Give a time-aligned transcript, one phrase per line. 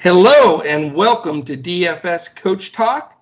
[0.00, 3.20] Hello and welcome to DFS Coach Talk.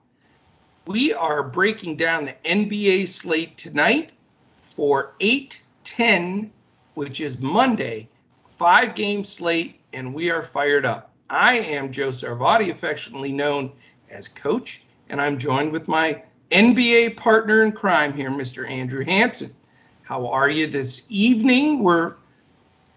[0.87, 4.13] We are breaking down the NBA slate tonight
[4.61, 6.53] for 8 10,
[6.93, 8.11] which is Monday,
[8.51, 11.15] five game slate, and we are fired up.
[11.31, 13.73] I am Joe Sarvati, affectionately known
[14.11, 18.69] as Coach, and I'm joined with my NBA partner in crime here, Mr.
[18.69, 19.51] Andrew Hanson.
[20.03, 21.83] How are you this evening?
[21.83, 22.17] We're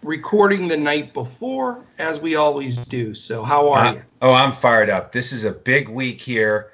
[0.02, 3.14] recording the night before, as we always do.
[3.14, 4.02] So, how are uh, you?
[4.22, 5.12] Oh, I'm fired up.
[5.12, 6.72] This is a big week here.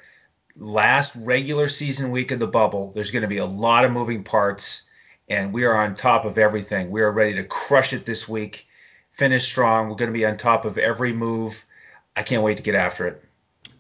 [0.57, 2.93] Last regular season week of the bubble.
[2.93, 4.89] There's going to be a lot of moving parts,
[5.29, 6.91] and we are on top of everything.
[6.91, 8.66] We are ready to crush it this week,
[9.12, 9.88] finish strong.
[9.88, 11.65] We're going to be on top of every move.
[12.15, 13.23] I can't wait to get after it.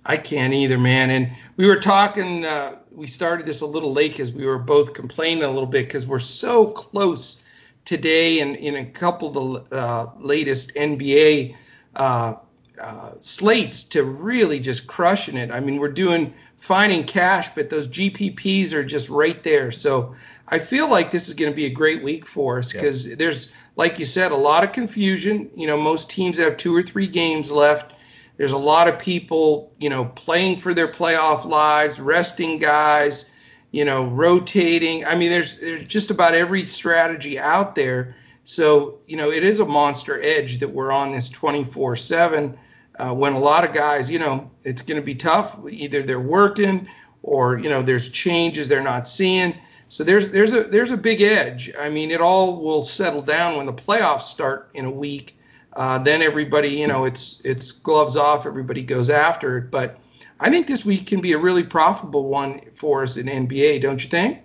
[0.04, 1.10] I can't either, man.
[1.10, 2.44] And we were talking.
[2.44, 5.86] Uh, we started this a little late because we were both complaining a little bit
[5.86, 7.42] because we're so close
[7.86, 11.56] today and in a couple of the uh, latest NBA
[11.94, 12.34] uh,
[12.78, 15.50] uh, slates to really just crushing it.
[15.50, 19.72] I mean, we're doing fine in cash, but those GPPs are just right there.
[19.72, 20.14] So
[20.46, 23.14] I feel like this is going to be a great week for us because yeah.
[23.16, 25.50] there's, like you said, a lot of confusion.
[25.54, 27.92] You know, most teams have two or three games left.
[28.36, 33.30] There's a lot of people, you know, playing for their playoff lives, resting guys
[33.70, 35.04] you know, rotating.
[35.04, 38.16] I mean, there's there's just about every strategy out there.
[38.44, 42.56] So, you know, it is a monster edge that we're on this 24/7.
[42.98, 45.58] Uh, when a lot of guys, you know, it's going to be tough.
[45.68, 46.88] Either they're working
[47.22, 49.54] or you know, there's changes they're not seeing.
[49.88, 51.72] So there's there's a there's a big edge.
[51.78, 55.38] I mean, it all will settle down when the playoffs start in a week.
[55.72, 58.46] Uh, then everybody, you know, it's it's gloves off.
[58.46, 59.70] Everybody goes after it.
[59.70, 59.98] But
[60.38, 64.02] I think this week can be a really profitable one for us in NBA, don't
[64.02, 64.38] you think?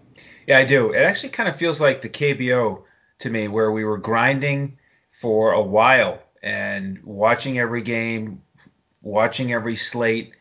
[0.47, 0.91] Yeah, I do.
[0.91, 2.83] It actually kind of feels like the KBO
[3.21, 4.77] to me, where we were grinding
[5.11, 8.41] for a while and watching every game,
[9.01, 10.35] watching every slate,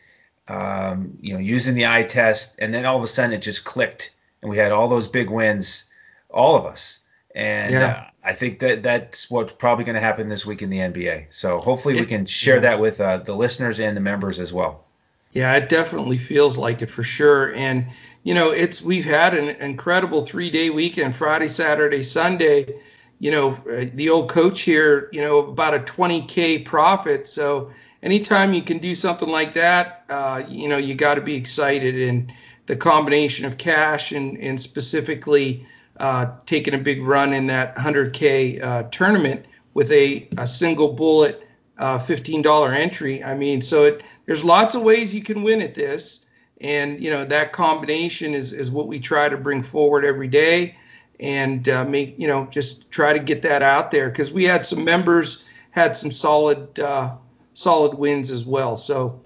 [0.48, 3.64] um, you know, using the eye test, and then all of a sudden it just
[3.64, 5.90] clicked, and we had all those big wins,
[6.30, 7.00] all of us.
[7.34, 7.86] And yeah.
[7.86, 11.26] uh, I think that that's what's probably going to happen this week in the NBA.
[11.32, 14.84] So hopefully we can share that with uh, the listeners and the members as well.
[15.32, 17.54] Yeah, it definitely feels like it for sure.
[17.54, 17.86] And
[18.22, 22.80] you know, it's we've had an incredible three-day weekend, Friday, Saturday, Sunday.
[23.18, 27.26] You know, uh, the old coach here, you know, about a 20k profit.
[27.26, 27.70] So
[28.02, 32.00] anytime you can do something like that, uh, you know, you got to be excited.
[32.00, 32.32] And
[32.66, 35.66] the combination of cash and, and specifically
[35.98, 41.46] uh, taking a big run in that 100k uh, tournament with a, a single bullet
[41.80, 43.24] uh, $15 entry.
[43.24, 46.26] I mean, so it, there's lots of ways you can win at this.
[46.60, 50.76] And, you know, that combination is, is what we try to bring forward every day
[51.18, 54.66] and uh, make, you know, just try to get that out there because we had
[54.66, 57.16] some members had some solid, uh,
[57.54, 58.76] solid wins as well.
[58.76, 59.22] So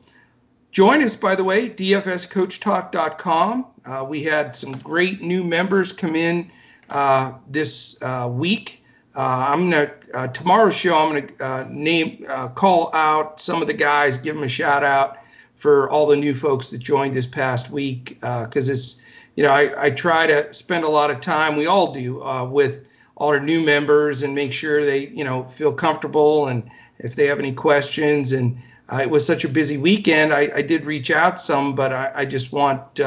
[0.71, 3.67] join us, by the way, dfscoachtalk.com.
[3.85, 6.53] Uh, we had some great new members come in
[6.89, 8.84] uh, this uh, week.
[9.17, 10.99] Uh, I'm gonna uh, tomorrow's show.
[10.99, 14.83] I'm gonna uh, name uh, call out some of the guys, give them a shout
[14.83, 15.19] out
[15.55, 19.05] for all the new folks that joined this past week because uh, it's
[19.37, 21.55] you know I, I, try to spend a lot of time.
[21.55, 25.45] We all do uh, with all our new members and make sure they you know
[25.45, 28.59] feel comfortable and if they have any questions and
[28.93, 30.33] it was such a busy weekend.
[30.33, 33.01] I, I did reach out some, but I, I just want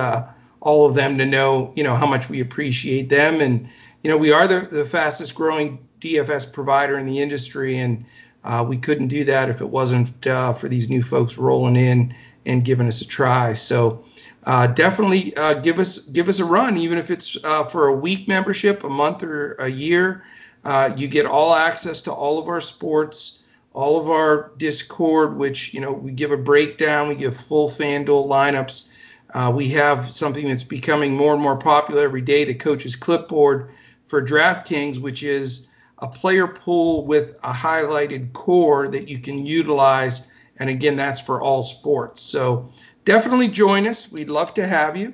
[0.61, 3.67] all of them to know you know how much we appreciate them and
[4.03, 8.05] you know we are the, the fastest growing DFS provider in the industry, and
[8.43, 12.15] uh, we couldn't do that if it wasn't uh, for these new folks rolling in
[12.45, 13.53] and giving us a try.
[13.53, 14.05] So
[14.45, 17.93] uh, definitely uh, give us give us a run, even if it's uh, for a
[17.93, 20.23] week membership, a month or a year.
[20.63, 23.43] Uh, you get all access to all of our sports,
[23.73, 28.27] all of our Discord, which you know we give a breakdown, we give full FanDuel
[28.27, 28.89] lineups.
[29.53, 33.71] we have something that's becoming more and more popular every day, the coach's clipboard
[34.07, 35.67] for DraftKings, which is
[35.99, 40.27] a player pool with a highlighted core that you can utilize.
[40.57, 42.21] And again, that's for all sports.
[42.21, 42.71] So
[43.05, 44.11] definitely join us.
[44.11, 45.13] We'd love to have you.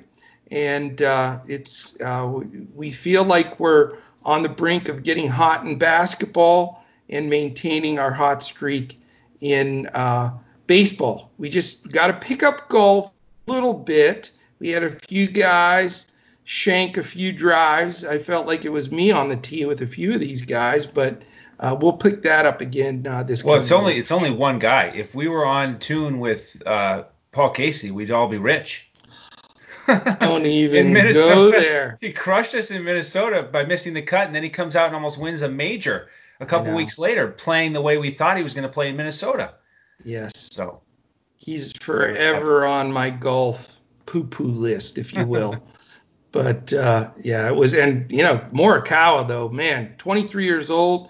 [0.50, 2.40] And uh, it's uh,
[2.74, 8.10] we feel like we're on the brink of getting hot in basketball and maintaining our
[8.10, 8.98] hot streak
[9.40, 10.32] in uh,
[10.66, 11.30] baseball.
[11.38, 13.12] We just got to pick up golf
[13.46, 14.30] a little bit.
[14.58, 16.13] We had a few guys
[16.44, 18.04] shank a few drives.
[18.04, 20.86] I felt like it was me on the tee with a few of these guys,
[20.86, 21.22] but
[21.58, 23.44] uh, we'll pick that up again uh, this.
[23.44, 24.92] Well, it's only it's only one guy.
[24.94, 28.90] If we were on tune with uh, Paul Casey, we'd all be rich.
[30.20, 31.98] Don't even in Minnesota, go there.
[32.00, 34.94] He crushed us in Minnesota by missing the cut, and then he comes out and
[34.94, 36.08] almost wins a major
[36.40, 38.96] a couple weeks later, playing the way we thought he was going to play in
[38.96, 39.54] Minnesota.
[40.04, 40.48] Yes.
[40.52, 40.82] So
[41.36, 45.62] he's forever on my golf poo-poo list, if you will.
[46.34, 51.08] but uh, yeah, it was, and you know, Morikawa though, man, 23 years old,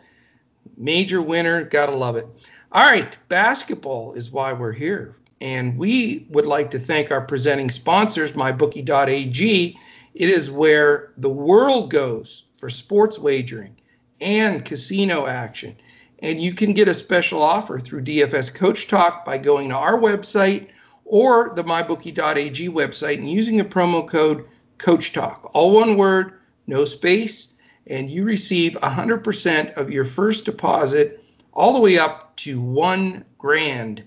[0.77, 2.29] major winner, gotta love it.
[2.71, 7.71] All right, basketball is why we're here, and we would like to thank our presenting
[7.71, 9.79] sponsors, MyBookie.ag.
[10.13, 13.77] It is where the world goes for sports wagering
[14.21, 15.77] and casino action.
[16.19, 19.99] And you can get a special offer through DFS Coach Talk by going to our
[19.99, 20.69] website
[21.07, 24.47] or the mybookie.ag website and using the promo code
[24.79, 25.51] Coach Talk.
[25.55, 26.35] All one word,
[26.67, 27.57] no space,
[27.87, 34.05] and you receive 100% of your first deposit all the way up to one grand.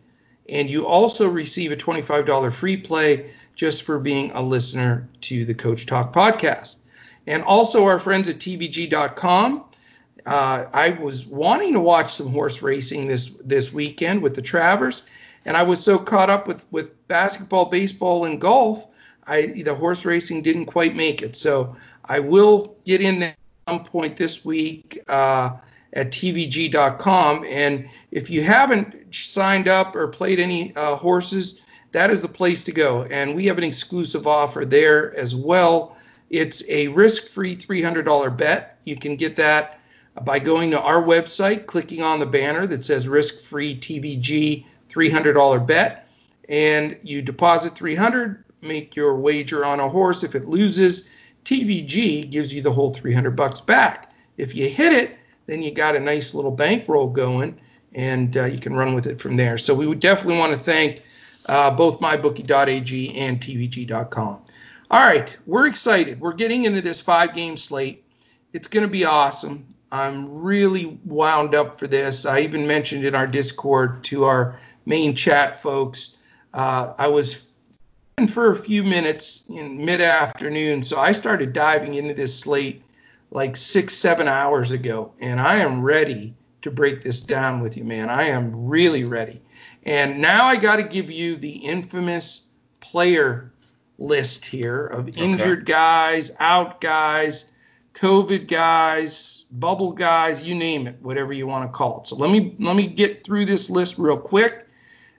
[0.50, 5.54] And you also receive a $25 free play just for being a listener to the
[5.54, 6.78] Coach Talk podcast.
[7.26, 9.66] And also our friends at tvg.com
[10.28, 15.04] uh, I was wanting to watch some horse racing this this weekend with the Travers,
[15.46, 18.86] and I was so caught up with with basketball, baseball, and golf,
[19.28, 21.36] I the horse racing didn't quite make it.
[21.36, 25.58] So I will get in there at some point this week uh,
[25.94, 32.22] at tvg.com, and if you haven't signed up or played any uh, horses, that is
[32.22, 33.04] the place to go.
[33.04, 35.98] And we have an exclusive offer there as well.
[36.30, 38.80] It's a risk-free $300 bet.
[38.84, 39.80] You can get that
[40.22, 45.68] by going to our website, clicking on the banner that says risk free TVG $300
[45.68, 46.08] bet,
[46.50, 50.24] and you deposit 300, make your wager on a horse.
[50.24, 51.10] If it loses,
[51.46, 54.12] TVG gives you the whole 300 bucks back.
[54.38, 57.60] If you hit it, then you got a nice little bankroll going,
[57.94, 59.58] and uh, you can run with it from there.
[59.58, 61.02] So we would definitely want to thank
[61.48, 64.44] uh, both mybookie.ag and tvg.com.
[64.90, 66.20] All right, we're excited.
[66.20, 68.06] We're getting into this five game slate.
[68.54, 69.68] It's going to be awesome.
[69.92, 72.26] I'm really wound up for this.
[72.26, 76.18] I even mentioned in our Discord to our main chat folks.
[76.54, 77.47] Uh, I was
[78.26, 82.82] for a few minutes in mid afternoon, so I started diving into this slate
[83.30, 86.34] like six, seven hours ago, and I am ready
[86.64, 88.10] to break this down with you, man.
[88.10, 89.44] I am really ready.
[89.84, 93.52] And now I got to give you the infamous player
[94.00, 95.72] list here of injured okay.
[95.72, 97.54] guys, out guys,
[97.94, 102.08] COVID guys, bubble guys, you name it, whatever you want to call it.
[102.08, 104.67] So let me let me get through this list real quick.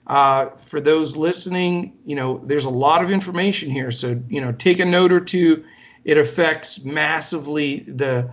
[0.09, 4.51] Uh, for those listening, you know, there's a lot of information here, so you know,
[4.51, 5.63] take a note or two.
[6.03, 8.31] It affects massively the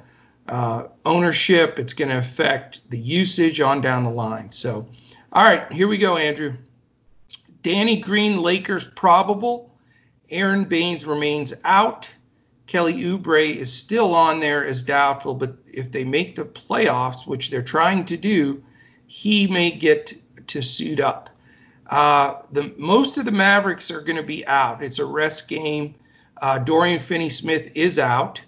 [0.48, 1.78] uh, ownership.
[1.78, 4.52] It's going to affect the usage on down the line.
[4.52, 4.88] So,
[5.30, 6.54] all right, here we go, Andrew.
[7.60, 9.70] Danny Green, Lakers probable.
[10.30, 12.10] Aron Baynes remains out.
[12.66, 17.50] Kelly Oubre is still on there as doubtful, but if they make the playoffs, which
[17.50, 18.64] they're trying to do,
[19.06, 20.14] he may get
[20.48, 21.28] to suit up.
[21.88, 24.82] Uh, the most of the Mavericks are going to be out.
[24.82, 25.94] It's a rest game.
[26.40, 28.42] Uh, Dorian Finney-Smith is out.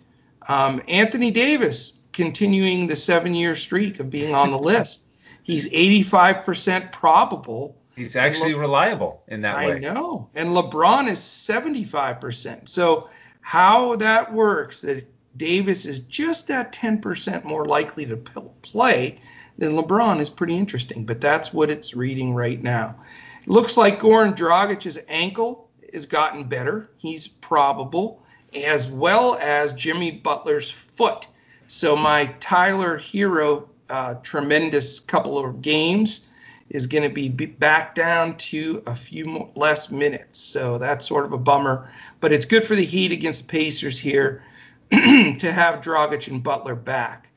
[0.49, 5.07] Um, Anthony Davis continuing the seven-year streak of being on the list.
[5.43, 7.77] He's 85% probable.
[7.97, 9.77] He's actually Le- reliable in that I way.
[9.77, 10.29] I know.
[10.35, 12.69] And LeBron is 75%.
[12.69, 13.09] So
[13.41, 15.07] how that works that
[15.39, 19.21] Davis is just that 10% more likely to play
[19.57, 22.97] than LeBron is pretty interesting, but that's what it's reading right now.
[23.49, 26.91] Looks like Goran Dragic's ankle has gotten better.
[26.99, 28.23] He's probable,
[28.55, 31.27] as well as Jimmy Butler's foot.
[31.67, 36.29] So my Tyler Herro uh, tremendous couple of games
[36.69, 40.39] is going to be back down to a few more, less minutes.
[40.39, 41.91] So that's sort of a bummer.
[42.21, 44.45] But it's good for the Heat against the Pacers here
[44.91, 47.31] to have Dragic and Butler back.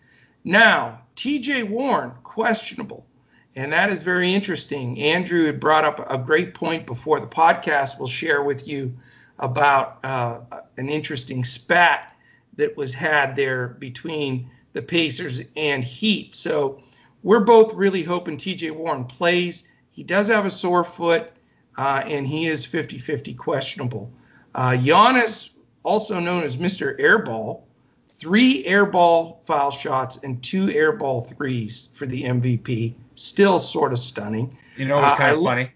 [0.44, 3.06] Now, TJ Warren, questionable.
[3.56, 5.00] And that is very interesting.
[5.00, 8.00] Andrew had brought up a great point before the podcast.
[8.00, 8.98] We'll share with you
[9.38, 10.40] about uh,
[10.78, 12.16] an interesting spat
[12.56, 16.36] that was had there between the Pacers and Heat.
[16.36, 16.82] So
[17.24, 19.68] we're both really hoping TJ Warren plays.
[19.92, 21.32] He does have a sore foot,
[21.78, 24.12] uh, and he is 50 50 questionable.
[24.56, 25.52] Uh, Giannis,
[25.84, 26.98] also known as Mr.
[27.00, 27.62] Airball,
[28.10, 32.94] three airball foul shots and two airball threes for the MVP.
[33.22, 34.58] Still sort of stunning.
[34.78, 35.72] You know, it was kind uh, of funny.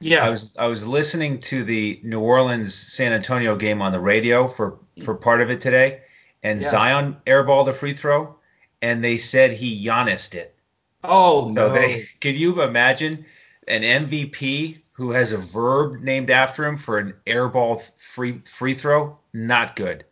[0.00, 4.00] Yeah, I was I was listening to the New Orleans San Antonio game on the
[4.00, 6.02] radio for for part of it today,
[6.42, 6.68] and yeah.
[6.68, 8.36] Zion airballed a free throw,
[8.80, 10.54] and they said he Giannised it.
[11.02, 11.72] Oh so no!
[11.72, 13.26] They, can you imagine
[13.66, 19.18] an MVP who has a verb named after him for an airball free free throw?
[19.32, 20.04] Not good.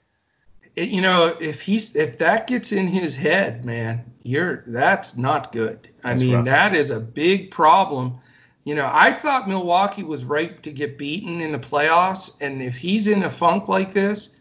[0.77, 5.89] You know, if he's if that gets in his head, man, you're that's not good.
[6.05, 6.45] I that's mean, rough.
[6.45, 8.21] that is a big problem
[8.65, 12.77] You know, I thought Milwaukee was ripe to get beaten in the playoffs, and if
[12.77, 14.37] he's in a funk like this,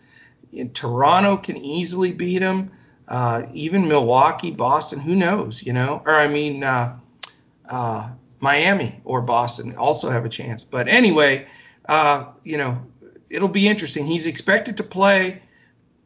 [0.74, 2.72] Toronto can easily beat him.
[3.08, 5.64] Uh, even Milwaukee, Boston, who knows?
[5.64, 6.98] You know, or I mean, uh,
[7.70, 10.64] uh, Miami or Boston also have a chance.
[10.64, 11.48] But anyway,
[11.88, 12.82] uh, you know,
[13.30, 14.06] it'll be interesting.
[14.08, 15.42] He's expected to play.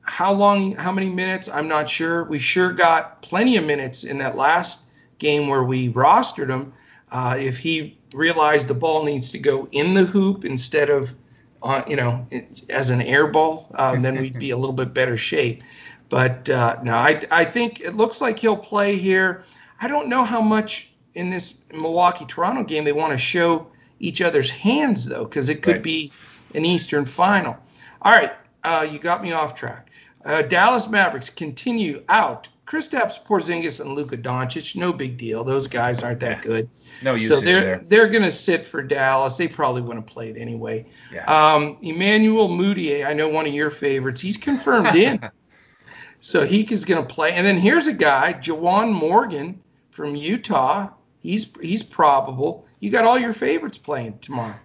[0.09, 0.73] How long?
[0.73, 1.47] How many minutes?
[1.47, 2.23] I'm not sure.
[2.23, 4.89] We sure got plenty of minutes in that last
[5.19, 6.73] game where we rostered him.
[7.11, 11.13] Uh, if he realized the ball needs to go in the hoop instead of,
[11.61, 12.27] uh, you know,
[12.69, 15.63] as an air ball, um, then we'd be a little bit better shape.
[16.09, 19.43] But uh, no, I, I think it looks like he'll play here.
[19.79, 23.67] I don't know how much in this Milwaukee Toronto game they want to show
[23.99, 25.83] each other's hands though, because it could right.
[25.83, 26.11] be
[26.55, 27.57] an Eastern final.
[28.01, 29.88] All right, uh, you got me off track.
[30.23, 32.49] Uh, Dallas Mavericks continue out.
[32.67, 35.43] Kristaps Porzingis and Luka Doncic, no big deal.
[35.43, 36.69] Those guys aren't that good.
[37.01, 37.83] No use so they're there.
[37.88, 39.38] they're going to sit for Dallas.
[39.38, 40.85] They probably wouldn't play played anyway.
[41.13, 41.23] Yeah.
[41.25, 44.21] Um, Emmanuel Mudiay, I know one of your favorites.
[44.21, 45.29] He's confirmed in,
[46.19, 47.31] so he is going to play.
[47.31, 49.61] And then here's a guy, Juwan Morgan
[49.91, 50.89] from Utah.
[51.21, 52.65] He's he's probable.
[52.79, 54.55] You got all your favorites playing tomorrow.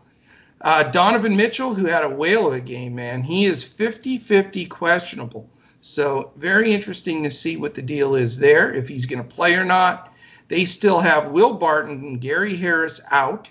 [0.65, 5.51] Uh, Donovan Mitchell, who had a whale of a game, man, he is 50-50 questionable.
[5.83, 9.57] So very interesting to see what the deal is there, if he's going to play
[9.57, 10.11] or not.
[10.49, 13.51] They still have Will Barton and Gary Harris out.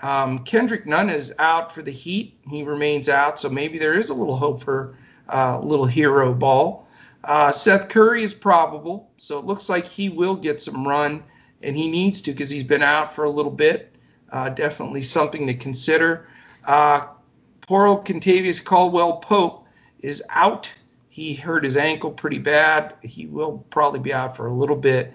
[0.00, 2.38] Um, Kendrick Nunn is out for the Heat.
[2.48, 4.96] He remains out, so maybe there is a little hope for
[5.28, 6.86] a uh, little hero ball.
[7.24, 11.24] Uh, Seth Curry is probable, so it looks like he will get some run,
[11.64, 13.92] and he needs to because he's been out for a little bit.
[14.30, 16.28] Uh, definitely something to consider.
[16.66, 17.06] Uh,
[17.62, 19.66] poor old Kentavious Caldwell Pope
[20.00, 20.72] is out.
[21.08, 22.94] He hurt his ankle pretty bad.
[23.02, 25.12] He will probably be out for a little bit.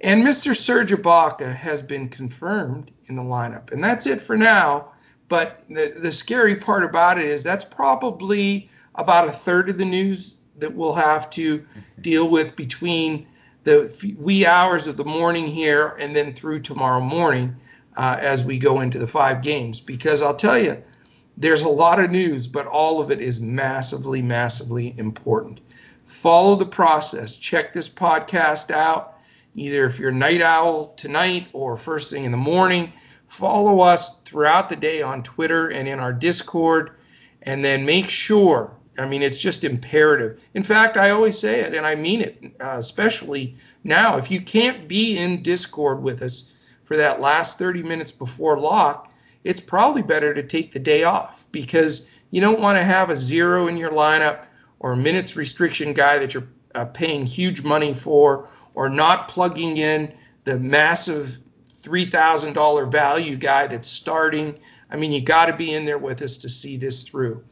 [0.00, 0.54] And Mr.
[0.54, 3.72] Serge Ibaka has been confirmed in the lineup.
[3.72, 4.92] And that's it for now.
[5.28, 9.84] But the, the scary part about it is that's probably about a third of the
[9.84, 11.64] news that we'll have to
[12.00, 13.26] deal with between
[13.64, 17.56] the wee hours of the morning here and then through tomorrow morning
[17.96, 19.80] uh, as we go into the five games.
[19.80, 20.82] Because I'll tell you,
[21.36, 25.60] there's a lot of news, but all of it is massively, massively important.
[26.06, 27.34] Follow the process.
[27.36, 29.12] Check this podcast out
[29.54, 32.92] either if you're night owl tonight or first thing in the morning,
[33.28, 36.92] follow us throughout the day on Twitter and in our Discord.
[37.42, 40.40] And then make sure, I mean, it's just imperative.
[40.54, 44.18] In fact, I always say it, and I mean it, uh, especially now.
[44.18, 46.52] If you can't be in Discord with us
[46.92, 49.10] for that last 30 minutes before lock,
[49.44, 53.16] it's probably better to take the day off because you don't want to have a
[53.16, 54.44] zero in your lineup
[54.78, 59.78] or a minutes restriction guy that you're uh, paying huge money for or not plugging
[59.78, 60.12] in
[60.44, 61.38] the massive
[61.80, 64.58] $3,000 value guy that's starting.
[64.90, 67.42] I mean, you got to be in there with us to see this through.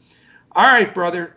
[0.52, 1.35] All right, brother.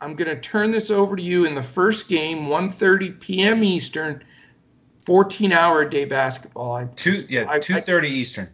[0.00, 3.62] I'm going to turn this over to you in the first game, 1:30 p.m.
[3.62, 4.24] Eastern,
[5.06, 6.74] 14-hour day basketball.
[6.74, 8.48] I, Two, yeah, 2:30 Eastern.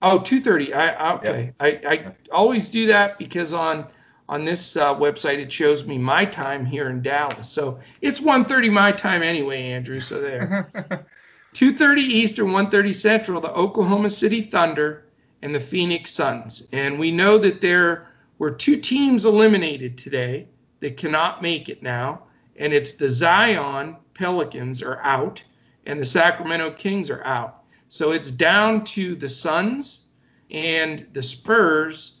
[0.00, 0.74] Oh, 2:30.
[0.74, 1.52] I okay.
[1.60, 1.84] Yep.
[1.84, 3.86] I, I always do that because on
[4.28, 7.48] on this uh, website it shows me my time here in Dallas.
[7.48, 10.00] So it's 1:30 my time anyway, Andrew.
[10.00, 11.06] So there.
[11.54, 15.04] 2:30 Eastern, 1:30 Central, the Oklahoma City Thunder
[15.42, 16.68] and the Phoenix Suns.
[16.72, 18.06] And we know that there
[18.38, 20.48] were two teams eliminated today
[20.80, 22.24] that cannot make it now,
[22.56, 25.42] and it's the Zion Pelicans are out
[25.88, 27.64] and the Sacramento Kings are out.
[27.88, 30.04] So it's down to the Suns
[30.50, 32.18] and the Spurs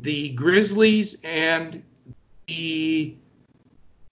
[0.00, 1.82] the Grizzlies and
[2.46, 3.16] the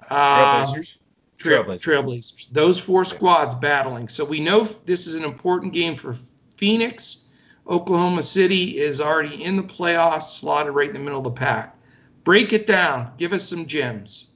[0.08, 0.96] uh, Trailblazers.
[1.38, 1.80] Trailblazers.
[1.80, 2.50] Trailblazers.
[2.50, 4.08] Those four squads battling.
[4.08, 6.16] So we know this is an important game for
[6.56, 7.24] Phoenix.
[7.66, 11.76] Oklahoma City is already in the playoffs, slotted right in the middle of the pack.
[12.22, 13.12] Break it down.
[13.16, 14.32] Give us some gems.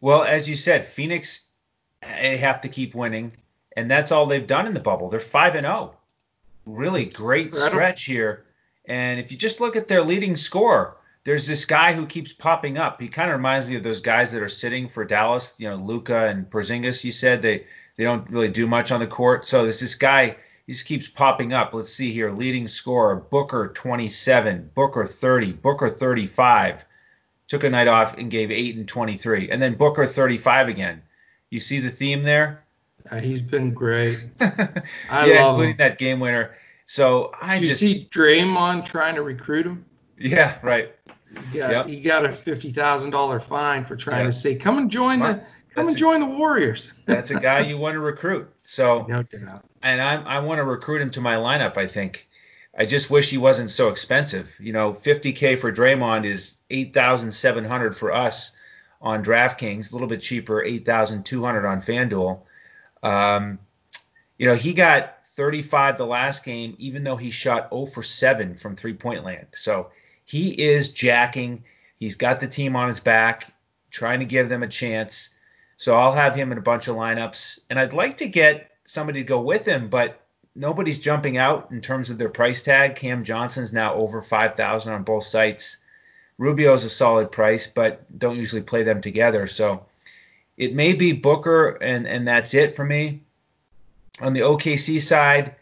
[0.00, 1.50] Well, as you said, Phoenix
[2.02, 3.32] they have to keep winning,
[3.76, 5.08] and that's all they've done in the bubble.
[5.08, 5.94] They're five and zero.
[5.94, 5.96] Oh.
[6.64, 8.46] Really great stretch here
[8.86, 12.78] and if you just look at their leading scorer, there's this guy who keeps popping
[12.78, 13.00] up.
[13.00, 15.76] He kind of reminds me of those guys that are sitting for Dallas, you know,
[15.76, 17.02] Luka and Porzingis.
[17.02, 17.64] You said they
[17.96, 19.46] they don't really do much on the court.
[19.46, 20.36] So there's this guy.
[20.66, 21.74] He just keeps popping up.
[21.74, 22.30] Let's see here.
[22.30, 26.84] Leading scorer Booker 27, Booker 30, Booker 35.
[27.48, 31.02] Took a night off and gave 8 and 23, and then Booker 35 again.
[31.50, 32.64] You see the theme there?
[33.10, 34.18] Uh, he's been great.
[34.40, 35.76] I yeah, including him.
[35.78, 36.56] that game winner.
[36.84, 39.84] So I Did just you see Draymond trying to recruit him.
[40.18, 40.94] Yeah, right.
[41.52, 41.86] He got, yep.
[41.86, 44.26] he got a fifty thousand dollar fine for trying yep.
[44.26, 45.36] to say, "Come and join Smart.
[45.36, 45.42] the,
[45.74, 48.48] come that's and a, join the Warriors." that's a guy you want to recruit.
[48.62, 49.64] So no doubt.
[49.82, 51.76] And I I want to recruit him to my lineup.
[51.76, 52.28] I think.
[52.78, 54.54] I just wish he wasn't so expensive.
[54.60, 58.54] You know, 50k for Draymond is 8,700 for us
[59.00, 62.42] on DraftKings, a little bit cheaper, 8,200 on FanDuel.
[63.06, 63.60] Um,
[64.36, 68.56] you know, he got 35 the last game, even though he shot 0 for 7
[68.56, 69.46] from three point land.
[69.52, 69.90] So
[70.24, 71.62] he is jacking.
[72.00, 73.54] He's got the team on his back,
[73.90, 75.30] trying to give them a chance.
[75.76, 79.20] So I'll have him in a bunch of lineups, and I'd like to get somebody
[79.20, 80.20] to go with him, but
[80.54, 82.96] nobody's jumping out in terms of their price tag.
[82.96, 85.76] Cam Johnson's now over 5,000 on both sites.
[86.38, 89.46] Rubio's a solid price, but don't usually play them together.
[89.46, 89.86] So
[90.56, 93.22] it may be Booker, and and that's it for me.
[94.20, 95.56] On the OKC side,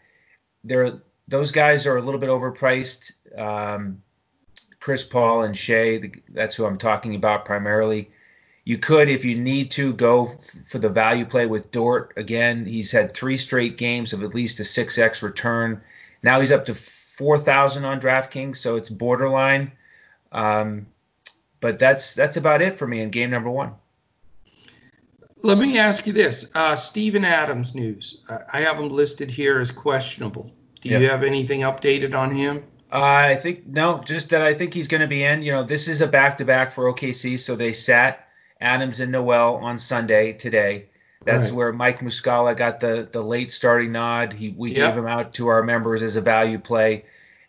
[0.63, 3.13] there those guys are a little bit overpriced.
[3.37, 4.01] Um,
[4.79, 8.11] Chris Paul and Shai, that's who I'm talking about primarily.
[8.63, 12.13] You could, if you need to, go f- for the value play with Dort.
[12.17, 15.81] Again, he's had three straight games of at least a 6x return.
[16.23, 19.71] Now he's up to 4,000 on DraftKings, so it's borderline.
[20.31, 20.87] Um,
[21.59, 23.73] but that's that's about it for me in game number one.
[25.45, 28.17] Let me ask you this: uh, Steven Adams news.
[28.51, 30.51] I have him listed here as questionable.
[30.81, 32.63] Do you have anything updated on him?
[32.91, 35.43] Uh, I think no, just that I think he's going to be in.
[35.43, 38.27] You know, this is a back-to-back for OKC, so they sat
[38.59, 40.87] Adams and Noel on Sunday today.
[41.23, 41.57] That's right.
[41.57, 44.33] where Mike Muscala got the the late starting nod.
[44.33, 44.93] He we yep.
[44.93, 47.05] gave him out to our members as a value play,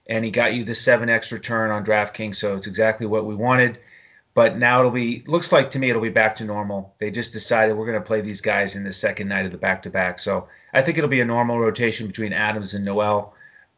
[0.06, 2.36] and he got you the seven x return on DraftKings.
[2.36, 3.78] So it's exactly what we wanted.
[4.36, 6.94] But now it'll be looks like to me it'll be back to normal.
[6.98, 9.56] They just decided we're going to play these guys in the second night of the
[9.56, 10.18] back to back.
[10.18, 13.32] So I think it'll be a normal rotation between Adams and Noel,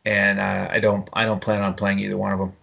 [0.05, 2.55] and uh, I don't I don't plan on playing either one of them.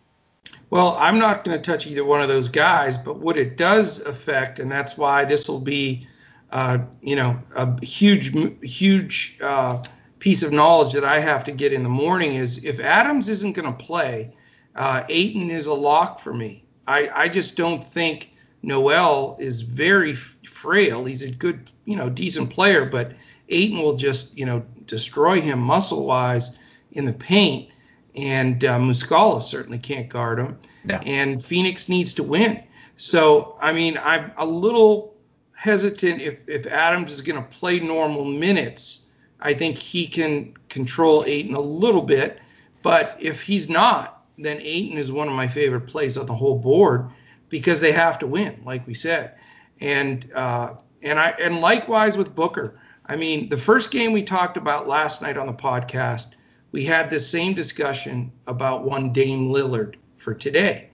[0.70, 4.02] Well, I'm not going to touch either one of those guys, but what it does
[4.02, 6.06] affect, and that's why this will be,
[6.52, 9.82] uh, you know, a huge, huge uh,
[10.20, 13.56] piece of knowledge that I have to get in the morning is if Adams isn't
[13.56, 14.36] going to play,
[14.76, 16.65] uh, Ayton is a lock for me.
[16.88, 21.06] I, I just don't think Noel is very frail.
[21.06, 23.14] He's a good, you know, decent player, but
[23.50, 26.58] Ayton will just, you know, destroy him muscle wise
[26.92, 27.70] in the paint
[28.16, 30.58] and uh, Muscala certainly can't guard him.
[30.84, 30.96] No.
[31.06, 32.64] And Phoenix needs to win.
[32.98, 35.16] So, I mean, I'm a little
[35.54, 39.12] hesitant if, if Adams is going to play normal minutes.
[39.42, 42.40] I think he can control Ayton a little bit.
[42.84, 46.58] But if he's not, then Ayton is one of my favorite plays on the whole
[46.58, 47.10] board
[47.50, 49.36] because they have to win, like we said.
[49.80, 52.80] And uh, and I and likewise with Booker.
[53.06, 56.36] I mean, the first game we talked about last night on the podcast–
[56.76, 60.90] we had the same discussion about one Dame Lillard for today.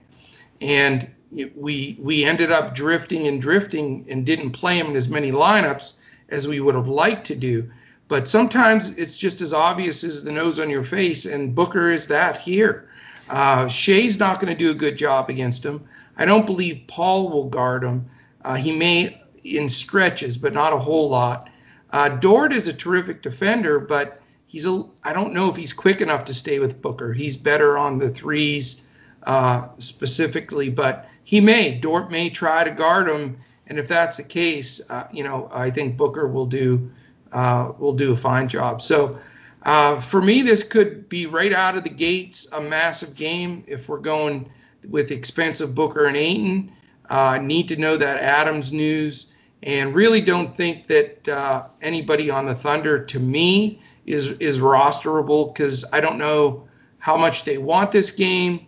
[0.60, 1.10] And
[1.56, 5.98] we we ended up drifting and drifting and didn't play him in as many lineups
[6.28, 7.68] as we would have liked to do.
[8.06, 12.06] But sometimes it's just as obvious as the nose on your face, and Booker is
[12.06, 12.88] that here.
[13.28, 15.88] Uh, Shai's not going to do a good job against him.
[16.16, 18.10] I don't believe Paul will guard him.
[18.44, 21.48] Uh, he may in stretches, but not a whole lot.
[21.90, 26.00] Uh, Dort is a terrific defender, but he's a I don't know if he's quick
[26.00, 27.12] enough to stay with Booker.
[27.12, 28.86] He's better on the threes
[29.24, 34.22] uh, specifically, but he may Dort may try to guard him, and if that's the
[34.22, 36.90] case, uh, you know I think Booker will do
[37.32, 38.82] uh, will do a fine job.
[38.82, 39.18] So.
[39.64, 43.88] Uh, for me, this could be right out of the gates a massive game if
[43.88, 44.50] we're going
[44.88, 46.72] with expensive Booker and Ayton.
[47.08, 52.46] Uh, need to know that Adams news, and really don't think that uh, anybody on
[52.46, 56.66] the Thunder, to me, is is rosterable because I don't know
[56.98, 58.66] how much they want this game.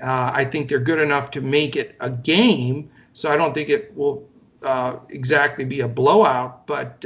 [0.00, 3.70] Uh, I think they're good enough to make it a game, so I don't think
[3.70, 4.28] it will
[4.62, 6.66] uh, exactly be a blowout.
[6.66, 7.04] But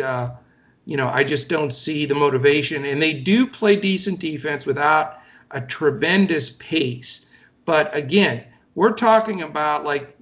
[0.84, 5.18] you know, I just don't see the motivation, and they do play decent defense without
[5.50, 7.28] a tremendous pace.
[7.64, 10.16] But again, we're talking about like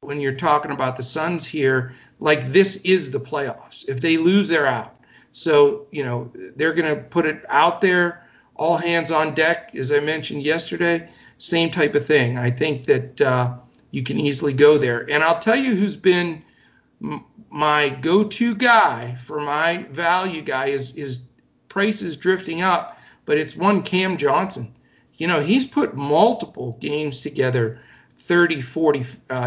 [0.00, 3.84] when you're talking about the Suns here, like this is the playoffs.
[3.88, 4.96] If they lose, they're out.
[5.32, 9.92] So, you know, they're going to put it out there, all hands on deck, as
[9.92, 12.38] I mentioned yesterday, same type of thing.
[12.38, 13.58] I think that uh,
[13.90, 15.10] you can easily go there.
[15.10, 16.42] And I'll tell you who's been
[17.56, 21.24] my go to guy for my value guy is, is
[21.70, 24.74] prices drifting up, but it's one Cam Johnson.
[25.14, 27.80] You know, he's put multiple games together,
[28.16, 29.02] 30, 40 uh,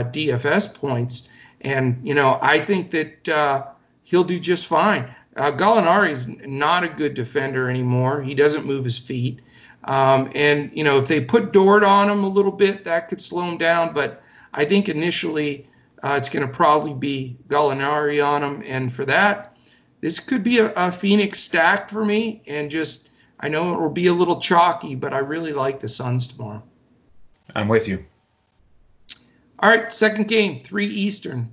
[0.06, 1.30] DFS points.
[1.62, 3.68] And, you know, I think that uh,
[4.02, 5.14] he'll do just fine.
[5.36, 5.52] Uh,
[6.06, 8.24] is not a good defender anymore.
[8.24, 9.40] He doesn't move his feet.
[9.84, 13.22] Um, and, you know, if they put Dort on him a little bit, that could
[13.22, 13.94] slow him down.
[13.94, 15.68] But I think initially
[16.04, 18.64] uh, it's going to probably be Gallinari on him.
[18.66, 19.58] And for that,
[20.02, 22.42] this could be a, a Phoenix stack for me.
[22.48, 23.10] And just
[23.40, 26.64] I know it will be a little chalky, but I really like the Suns tomorrow.
[27.56, 28.06] I'm with you.
[29.60, 31.50] All right, second game, 3 Eastern,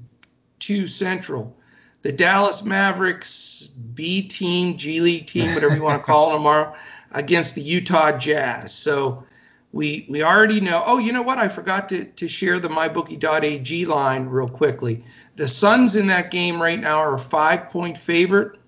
[0.61, 1.57] 2 Central.
[2.03, 6.77] The Dallas Mavericks B team, G League team, whatever you want to call it tomorrow,
[7.11, 8.73] against the Utah Jazz.
[8.73, 9.25] So
[9.73, 10.83] we we already know.
[10.87, 11.39] Oh, you know what?
[11.39, 15.05] I forgot to, to share the mybookie.ag line real quickly.
[15.37, 18.59] The Suns in that game right now are a five point favorite,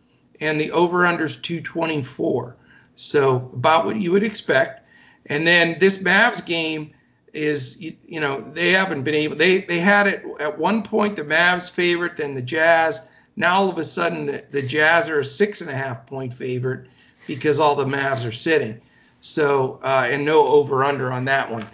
[0.41, 2.57] and the over under is 224.
[2.97, 4.87] So about what you would expect.
[5.27, 6.93] And then this Mavs game
[7.33, 11.17] is you, you, know they haven't been able they they had it at one point
[11.17, 13.07] the Mavs favorite then the Jazz
[13.37, 16.33] now all of a sudden the, the Jazz are a six and a half point
[16.33, 16.89] favorite
[17.27, 18.81] because all the Mavs are sitting
[19.21, 21.67] so uh, and no over under on that one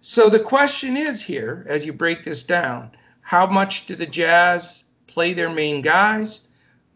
[0.00, 4.84] so the question is here as you break this down how much do the Jazz
[5.06, 6.46] play their main guys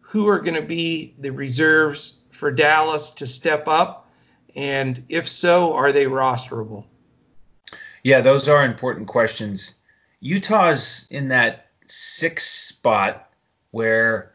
[0.01, 4.09] who are going to be the reserves for Dallas to step up
[4.55, 6.85] and if so are they rosterable
[8.03, 9.75] yeah, those are important questions.
[10.19, 13.29] Utah's in that sixth spot
[13.71, 14.33] where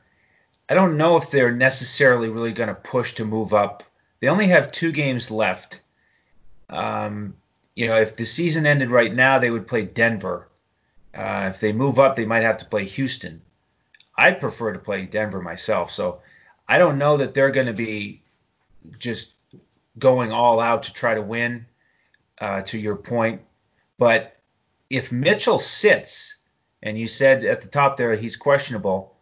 [0.69, 3.83] I don't know if they're necessarily really going to push to move up.
[4.21, 5.81] They only have two games left.
[6.69, 7.35] Um,
[7.75, 10.49] you know, if the season ended right now, they would play Denver.
[11.15, 13.43] Uh, if they move up, they might have to play Houston.
[14.17, 15.91] I'd prefer to play Denver myself.
[15.91, 16.21] So
[16.69, 18.23] I don't know that they're going to be
[18.99, 19.35] just
[19.99, 21.67] going all out to try to win.
[22.41, 23.43] Uh, to your point,
[23.97, 24.37] but
[24.91, 26.37] if Mitchell sits,
[26.83, 29.17] and you said at the top there he's questionable,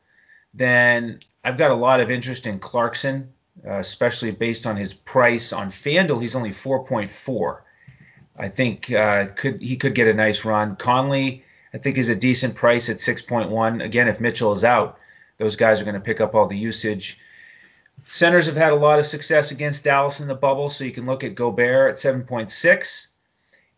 [0.54, 3.32] then I've got a lot of interest in Clarkson,
[3.66, 6.20] uh, especially based on his price on FanDuel.
[6.20, 7.60] He's only 4.4.
[8.36, 10.76] I think uh, could he could get a nice run.
[10.76, 13.84] Conley, I think, is a decent price at 6.1.
[13.84, 14.98] Again, if Mitchell is out,
[15.36, 17.18] those guys are going to pick up all the usage.
[18.04, 21.06] Centers have had a lot of success against Dallas in the bubble, so you can
[21.06, 23.08] look at Gobert at 7.6.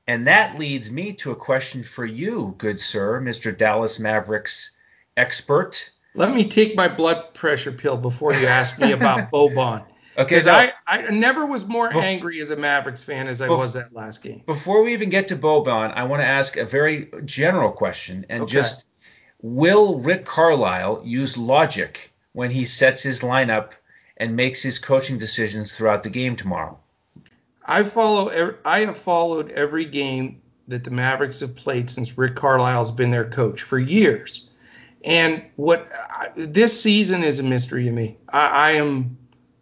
[0.07, 3.57] And that leads me to a question for you, good sir, Mr.
[3.57, 4.77] Dallas Mavericks
[5.17, 5.91] expert.
[6.15, 9.85] Let me take my blood pressure pill before you ask me about Boban.
[10.17, 13.49] Okay, because I, I never was more bef- angry as a Mavericks fan as I
[13.49, 14.43] bef- was that last game.
[14.47, 18.45] Before we even get to Boban, I want to ask a very general question and
[18.45, 18.53] okay.
[18.53, 18.87] just
[19.43, 23.73] will Rick Carlisle use logic when he sets his lineup
[24.17, 26.79] and makes his coaching decisions throughout the game tomorrow?
[27.67, 28.55] I follow.
[28.65, 33.29] I have followed every game that the Mavericks have played since Rick Carlisle's been their
[33.29, 34.49] coach for years.
[35.05, 35.87] And what
[36.35, 38.17] this season is a mystery to me.
[38.29, 39.19] I, I am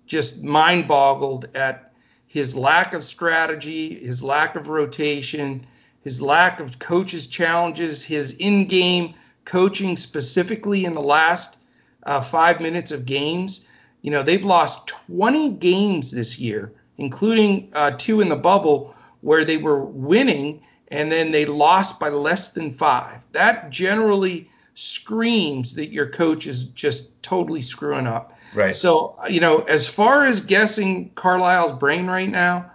[0.07, 1.93] just mind boggled at
[2.27, 5.67] his lack of strategy, his lack of rotation,
[6.03, 11.59] his lack of coaches' challenges, his in game coaching specifically in the last
[12.05, 13.69] uh, five minutes of games.
[14.01, 19.45] You know, they've lost 20 games this year including uh, two in the bubble where
[19.45, 23.25] they were winning and then they lost by less than five.
[23.33, 28.39] That generally screams that your coach is just totally screwing up.
[28.55, 28.75] Right.
[28.75, 32.71] So, you know, as far as guessing Carlisle's brain right now,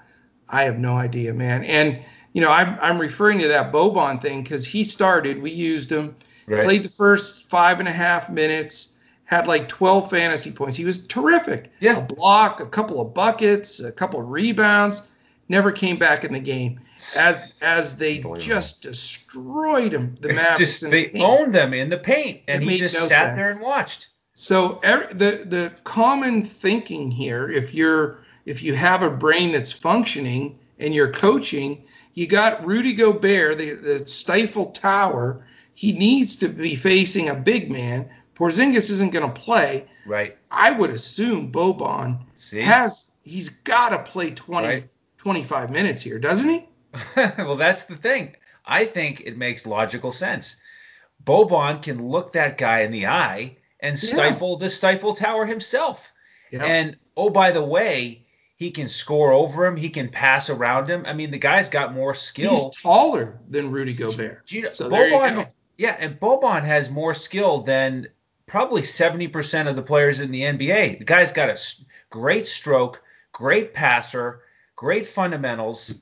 [0.49, 1.63] I have no idea, man.
[1.65, 1.99] And,
[2.33, 6.15] you know, I'm, I'm referring to that Boban thing because he started, we used him,
[6.47, 6.63] right.
[6.63, 10.77] played the first five and a half minutes had like 12 fantasy points.
[10.77, 11.69] He was terrific.
[11.81, 11.97] Yeah.
[11.97, 15.01] A block, a couple of buckets, a couple of rebounds.
[15.49, 16.79] Never came back in the game
[17.17, 20.15] as as they just destroyed him.
[20.19, 20.57] The Mavericks.
[20.57, 23.35] Just, they the owned them in the paint, and it he just no sat sense.
[23.37, 24.09] there and watched.
[24.33, 29.71] So er, the the common thinking here, if you're if you have a brain that's
[29.71, 35.45] functioning and you're coaching, you got Rudy Gobert, the, the stifle tower.
[35.73, 39.87] He needs to be facing a big man Porzingis isn't going to play.
[40.05, 40.37] Right.
[40.51, 42.61] I would assume Boban See?
[42.61, 44.89] has he's got to play 20 right.
[45.17, 46.69] 25 minutes here, doesn't he?
[47.15, 48.35] well, that's the thing.
[48.65, 50.61] I think it makes logical sense.
[51.23, 54.65] Boban can look that guy in the eye and stifle yeah.
[54.65, 56.13] the stifle tower himself.
[56.51, 56.63] Yeah.
[56.63, 59.75] And oh, by the way, he can score over him.
[59.75, 61.03] He can pass around him.
[61.05, 62.55] I mean, the guy's got more skill.
[62.55, 64.45] He's taller than Rudy Gobert.
[64.45, 68.07] Gino, so Boban, yeah, and Boban has more skill than
[68.47, 70.99] probably 70% of the players in the NBA.
[70.99, 71.57] The guy's got a
[72.09, 74.41] great stroke, great passer,
[74.75, 76.01] great fundamentals.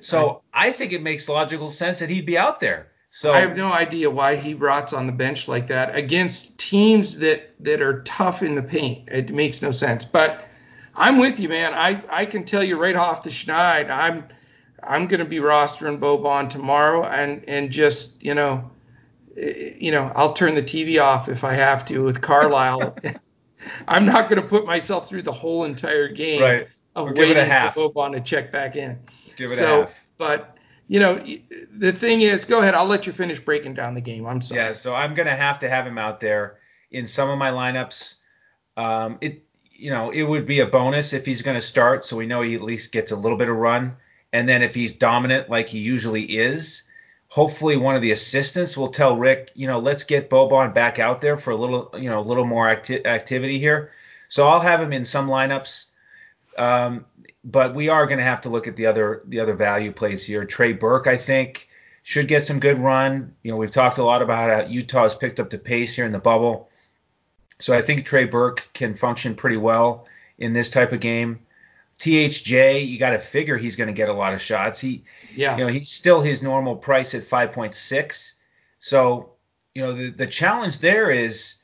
[0.00, 2.88] So I, I think it makes logical sense that he'd be out there.
[3.10, 7.18] So I have no idea why he rots on the bench like that against teams
[7.20, 9.08] that that are tough in the paint.
[9.08, 10.04] It makes no sense.
[10.04, 10.46] But
[10.94, 11.72] I'm with you, man.
[11.72, 14.26] I I can tell you right off the schneid, I'm
[14.82, 18.70] I'm going to be rostering Boban tomorrow and and just you know
[19.36, 22.96] eh, eh, you know, I'll turn the TV off if I have to with Carlisle.
[23.88, 26.42] I'm not going to put myself through the whole entire game.
[26.42, 26.68] Right.
[26.94, 27.74] of a waiting half.
[27.74, 28.98] for Boban to check back in.
[29.36, 30.06] Give it so, half.
[30.18, 30.56] but
[30.88, 31.22] you know,
[31.72, 32.74] the thing is, go ahead.
[32.74, 34.26] I'll let you finish breaking down the game.
[34.26, 34.60] I'm sorry.
[34.60, 36.58] Yeah, so I'm gonna have to have him out there
[36.90, 38.16] in some of my lineups.
[38.76, 42.26] Um, it you know it would be a bonus if he's gonna start, so we
[42.26, 43.96] know he at least gets a little bit of run.
[44.32, 46.82] And then if he's dominant like he usually is,
[47.28, 51.20] hopefully one of the assistants will tell Rick, you know, let's get Boban back out
[51.20, 53.92] there for a little, you know, a little more acti- activity here.
[54.28, 55.86] So I'll have him in some lineups.
[56.58, 57.04] Um,
[57.44, 60.24] but we are going to have to look at the other the other value plays
[60.24, 60.44] here.
[60.44, 61.68] Trey Burke, I think,
[62.02, 63.34] should get some good run.
[63.42, 66.04] You know, we've talked a lot about how Utah has picked up the pace here
[66.04, 66.68] in the bubble.
[67.58, 70.06] So I think Trey Burke can function pretty well
[70.38, 71.40] in this type of game.
[71.98, 74.78] THJ, you got to figure he's going to get a lot of shots.
[74.80, 75.56] He, Yeah.
[75.56, 78.34] you know, he's still his normal price at 5.6.
[78.78, 79.30] So,
[79.74, 81.54] you know, the the challenge there is,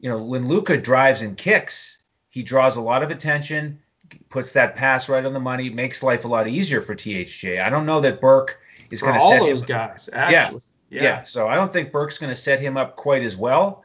[0.00, 1.98] you know, when Luka drives and kicks,
[2.30, 3.80] he draws a lot of attention,
[4.28, 7.62] puts that pass right on the money, makes life a lot easier for THJ.
[7.62, 9.66] I don't know that Burke is going to all set those him.
[9.66, 10.62] guys, actually.
[10.90, 11.02] Yeah.
[11.02, 11.22] yeah.
[11.22, 13.84] So I don't think Burke's going to set him up quite as well,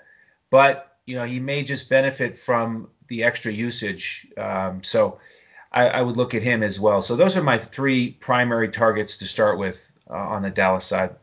[0.49, 4.27] but you know he may just benefit from the extra usage.
[4.37, 5.19] Um, so
[5.71, 7.01] I, I would look at him as well.
[7.01, 11.15] So those are my three primary targets to start with uh, on the Dallas side.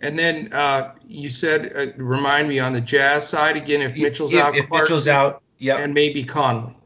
[0.00, 4.34] And then uh, you said, uh, remind me on the Jazz side again, if Mitchell's
[4.34, 6.76] if, out, if Clarkson, Mitchell's out, yep, and maybe Conley.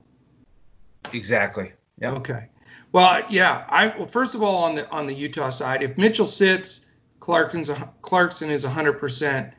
[1.13, 1.73] Exactly.
[2.01, 2.13] Yep.
[2.15, 2.49] Okay.
[2.93, 3.65] Well, yeah.
[3.69, 6.89] I well, first of all, on the on the Utah side, if Mitchell sits,
[7.21, 9.53] Clarkson's a, Clarkson is 100%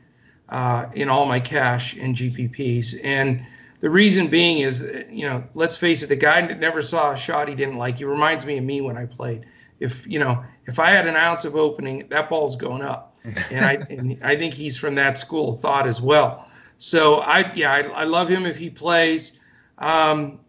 [0.48, 3.46] uh, in all my cash and GPPs, and
[3.80, 7.16] the reason being is, you know, let's face it, the guy that never saw a
[7.16, 7.98] shot he didn't like.
[7.98, 9.46] He reminds me of me when I played.
[9.78, 13.16] If you know, if I had an ounce of opening, that ball's going up,
[13.50, 16.46] and I and I think he's from that school of thought as well.
[16.76, 19.38] So I yeah, I, I love him if he plays.
[19.78, 20.40] Um,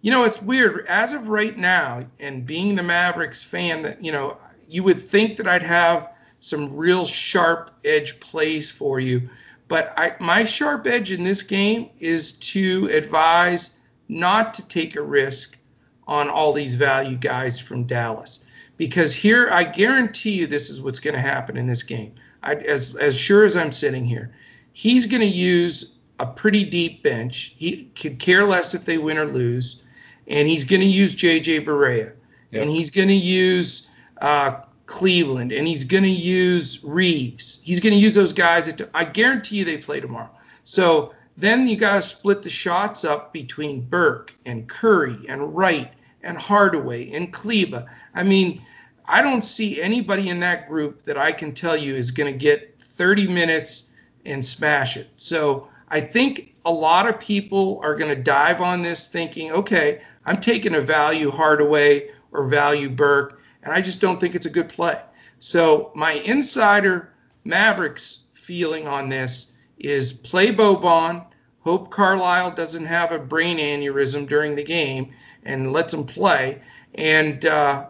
[0.00, 0.86] you know, it's weird.
[0.86, 5.36] As of right now, and being the Mavericks fan, that you know, you would think
[5.38, 9.28] that I'd have some real sharp edge plays for you,
[9.66, 13.76] but I, my sharp edge in this game is to advise
[14.08, 15.58] not to take a risk
[16.06, 21.00] on all these value guys from Dallas, because here I guarantee you this is what's
[21.00, 22.14] going to happen in this game.
[22.42, 24.32] I, as as sure as I'm sitting here,
[24.72, 27.54] he's going to use a pretty deep bench.
[27.56, 29.82] He could care less if they win or lose
[30.28, 32.14] and he's going to use JJ Barea,
[32.50, 32.62] Yep.
[32.62, 37.60] and he's going to use uh, Cleveland, and he's going to use Reaves.
[37.62, 38.66] He's going to use those guys.
[38.66, 40.30] That I guarantee you they play tomorrow.
[40.64, 45.92] So then you got to split the shots up between Burke and Curry and Wright
[46.22, 47.86] and Hardaway and Kleber.
[48.14, 48.62] I mean,
[49.06, 52.38] I don't see anybody in that group that I can tell you is going to
[52.38, 53.92] get 30 minutes
[54.26, 55.08] and smash it.
[55.14, 60.02] So I think a lot of people are going to dive on this thinking, okay,
[60.28, 64.50] I'm taking a value Hardaway or value Burke, and I just don't think it's a
[64.50, 65.00] good play.
[65.38, 67.14] So my insider
[67.44, 71.24] Mavericks feeling on this is play Boban,
[71.60, 75.12] hope Carlisle doesn't have a brain aneurysm during the game,
[75.44, 76.60] and lets him play,
[76.94, 77.86] and uh,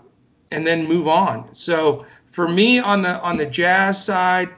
[0.52, 1.52] and then move on.
[1.54, 4.50] So for me on the on the Jazz side,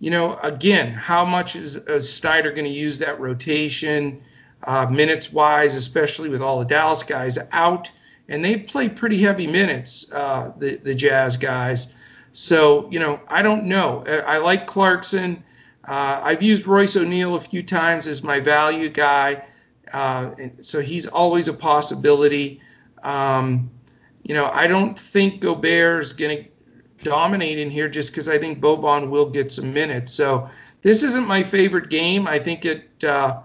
[0.00, 4.22] you know, again, how much is, is Snyder going to use that rotation,
[4.62, 7.90] uh, minutes wise, especially with all the Dallas guys out,
[8.28, 11.94] and they play pretty heavy minutes, uh, the the Jazz guys.
[12.32, 14.04] So you know, I don't know.
[14.06, 15.44] I, I like Clarkson.
[15.84, 19.44] Uh, I've used Royce O'Neale a few times as my value guy,
[19.92, 22.60] uh, so he's always a possibility.
[23.02, 23.70] Um,
[24.22, 26.50] you know, I don't think Gobert is going to
[27.04, 30.12] dominate in here just because I think Boban will get some minutes.
[30.12, 30.50] So
[30.82, 32.26] this isn't my favorite game.
[32.26, 33.40] I think it, uh,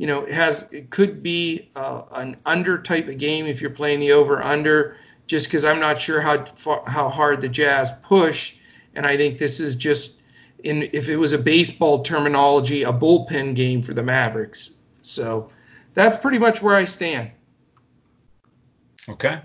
[0.00, 3.70] you know, it has it could be uh, an under type of game if you're
[3.70, 6.46] playing the over under, just because I'm not sure how
[6.86, 8.56] how hard the Jazz push,
[8.94, 10.22] and I think this is just
[10.64, 14.72] in if it was a baseball terminology, a bullpen game for the Mavericks.
[15.02, 15.50] So
[15.92, 17.32] that's pretty much where I stand.
[19.06, 19.42] Okay.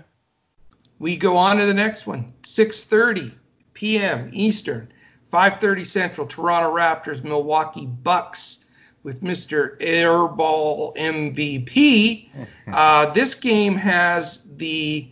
[0.98, 2.32] We go on to the next one.
[2.44, 3.34] 6:30
[3.74, 4.30] p.m.
[4.32, 4.88] Eastern,
[5.30, 6.26] 5:30 Central.
[6.26, 8.65] Toronto Raptors, Milwaukee Bucks
[9.06, 9.78] with Mr.
[9.78, 12.28] Airball MVP.
[12.66, 15.06] Uh, this game has the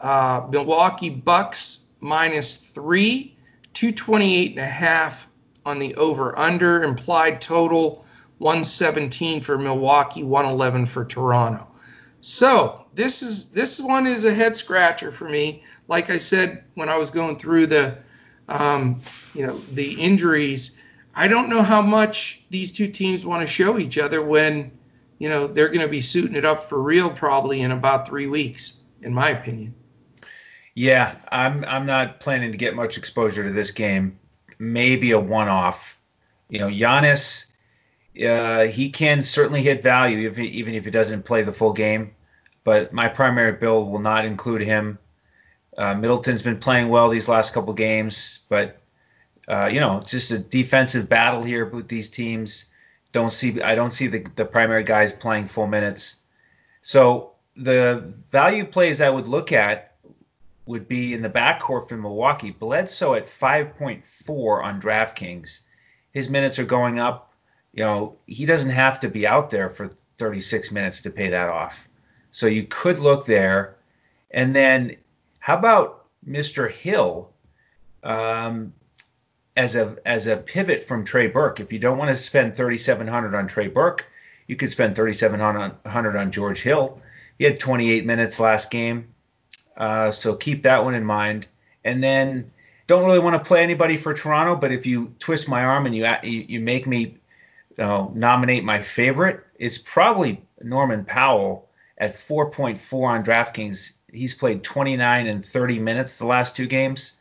[0.00, 3.36] uh, Milwaukee Bucks minus three,
[3.72, 5.30] 228 and a half
[5.64, 6.82] on the over/under.
[6.82, 8.04] Implied total
[8.38, 11.68] 117 for Milwaukee, 111 for Toronto.
[12.20, 15.62] So this is this one is a head scratcher for me.
[15.86, 17.98] Like I said when I was going through the,
[18.48, 19.02] um,
[19.36, 20.75] you know, the injuries,
[21.16, 24.70] I don't know how much these two teams want to show each other when,
[25.18, 28.26] you know, they're going to be suiting it up for real probably in about three
[28.26, 28.80] weeks.
[29.02, 29.74] in my opinion.
[30.74, 34.18] Yeah, I'm I'm not planning to get much exposure to this game.
[34.58, 35.98] Maybe a one-off.
[36.50, 37.52] You know, Giannis,
[38.22, 42.14] uh, he can certainly hit value if even if he doesn't play the full game.
[42.62, 44.98] But my primary build will not include him.
[45.78, 48.80] Uh, Middleton's been playing well these last couple games, but
[49.48, 52.66] uh, you know, just a defensive battle here with these teams.
[53.12, 56.22] Don't see I don't see the, the primary guys playing full minutes.
[56.82, 59.94] So the value plays I would look at
[60.66, 62.50] would be in the backcourt for Milwaukee.
[62.50, 65.60] Bledsoe at 5.4 on DraftKings.
[66.12, 67.32] His minutes are going up.
[67.72, 71.48] You know, he doesn't have to be out there for 36 minutes to pay that
[71.48, 71.88] off.
[72.30, 73.76] So you could look there.
[74.30, 74.96] And then
[75.38, 76.70] how about Mr.
[76.70, 77.30] Hill
[78.02, 78.72] um,
[79.56, 81.60] as a as a pivot from Trey Burke?
[81.60, 84.06] If you don't want to spend 3,700 on Trey Burke,
[84.46, 87.00] you could spend 3,700 on George Hill.
[87.38, 89.08] He had 28 minutes last game.
[89.76, 91.48] Uh, so keep that one in mind.
[91.84, 92.50] And then
[92.86, 95.94] don't really want to play anybody for Toronto, but if you twist my arm and
[95.94, 97.18] you you, make me
[97.78, 103.92] uh, nominate my favorite, it's probably Norman Powell at 4.4 on DraftKings.
[104.12, 107.12] He's played 29 and 30 minutes the last two games.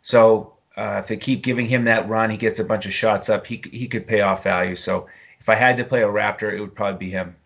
[0.00, 3.28] So uh, if they keep giving him that run, he gets a bunch of shots
[3.28, 3.46] up.
[3.46, 4.76] He he could pay off value.
[4.76, 5.06] So
[5.40, 7.36] if I had to play a Raptor, it would probably be him.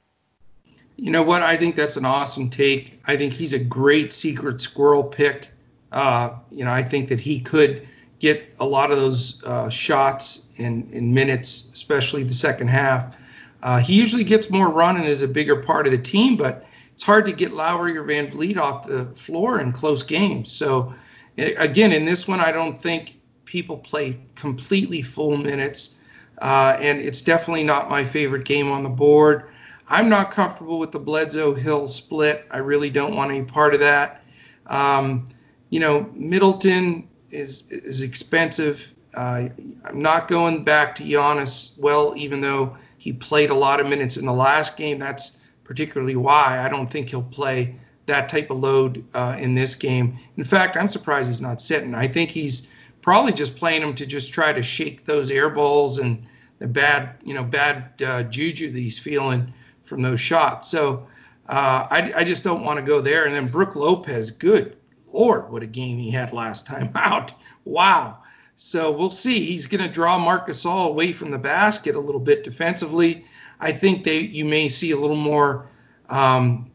[0.97, 1.43] You know what?
[1.43, 3.01] I think that's an awesome take.
[3.07, 5.49] I think he's a great secret squirrel pick.
[5.93, 7.87] Uh, you know, I think that he could
[8.19, 13.17] get a lot of those uh, shots in, in minutes, especially the second half.
[13.63, 16.65] Uh, he usually gets more run and is a bigger part of the team, but
[16.95, 20.51] it's hard to get Lowry or VanVleet off the floor in close games.
[20.51, 20.95] So,
[21.37, 23.16] again, in this one, I don't think
[23.47, 26.03] people play completely full minutes,
[26.43, 29.49] uh, and it's definitely not my favorite game on the board.
[29.89, 32.45] I'm not comfortable with the Bledsoe Hill split.
[32.51, 34.23] I really don't want any part of that.
[34.67, 35.27] Um,
[35.71, 38.93] you know, Middleton is is expensive.
[39.15, 39.49] Uh,
[39.85, 41.79] I'm not going back to Giannis.
[41.79, 46.17] Well, even though he played a lot of minutes in the last game, that's particularly
[46.17, 50.17] why I don't think he'll play that type of load uh, in this game.
[50.37, 51.95] In fact, I'm surprised he's not sitting.
[51.95, 52.71] I think he's
[53.07, 56.27] probably just playing him to just try to shake those air balls and
[56.59, 60.67] the bad, you know, bad uh, juju that he's feeling from those shots.
[60.67, 61.07] So
[61.49, 63.25] uh, I, I, just don't want to go there.
[63.27, 64.77] And then Brook Lopez, good
[65.13, 67.33] lord, what a game he had last time out.
[67.65, 68.23] Wow.
[68.57, 69.47] So we'll see.
[69.47, 73.25] He's going to draw Marc Gasol away from the basket a little bit defensively.
[73.61, 75.69] I think they you may see a little more
[76.09, 76.73] um,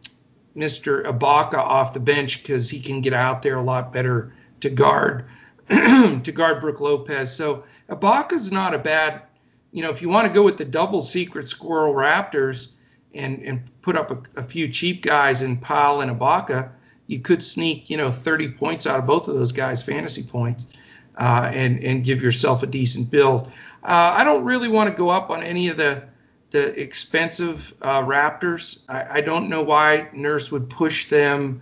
[0.56, 1.04] Mr.
[1.04, 5.26] Ibaka off the bench because he can get out there a lot better to guard
[5.70, 7.36] to guard Brook Lopez.
[7.36, 9.24] So Ibaka's not a bad,
[9.72, 12.70] you know, if you want to go with the double secret squirrel Raptors,
[13.14, 16.72] and and put up a, a few cheap guys in Powell and Ibaka,
[17.08, 20.68] you could sneak you know 30 points out of both of those guys, fantasy points,
[21.18, 23.48] uh, and and give yourself a decent build.
[23.84, 26.04] Uh, I don't really want to go up on any of the
[26.52, 28.84] the expensive uh, Raptors.
[28.90, 31.62] I, I, don't know why Nurse would push them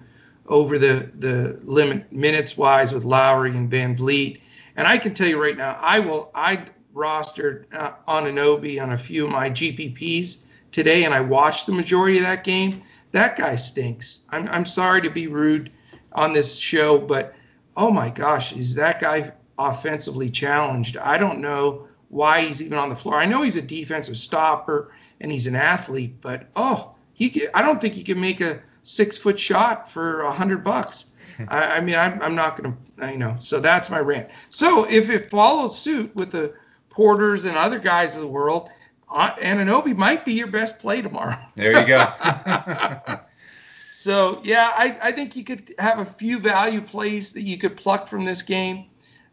[0.50, 4.42] over the the limit minutes wise with Lowry and VanVleet.
[4.76, 8.98] And I can tell you right now, I will I rostered uh, Anunoby on a
[8.98, 12.82] few of my GPPs today and I watched the majority of that game,
[13.12, 14.26] that guy stinks.
[14.30, 15.72] I'm, I'm sorry to be rude
[16.12, 17.36] on this show, but
[17.78, 20.98] oh my gosh, is that guy offensively challenged?
[20.98, 23.16] I don't know why he's even on the floor.
[23.16, 27.62] I know he's a defensive stopper and he's an athlete, but oh, he can, I
[27.62, 31.06] don't think he can make a six foot shot for a hundred bucks.
[31.47, 34.30] I, I mean, I'm, I'm not going to, you know, so that's my rant.
[34.49, 36.54] So if it follows suit with the
[36.89, 38.69] Porters and other guys of the world,
[39.10, 41.38] uh, Anunoby might be your best play tomorrow.
[41.56, 42.08] There you go.
[43.89, 47.78] so yeah, I, I, think you could have a few value plays that you could
[47.78, 48.86] pluck from this game,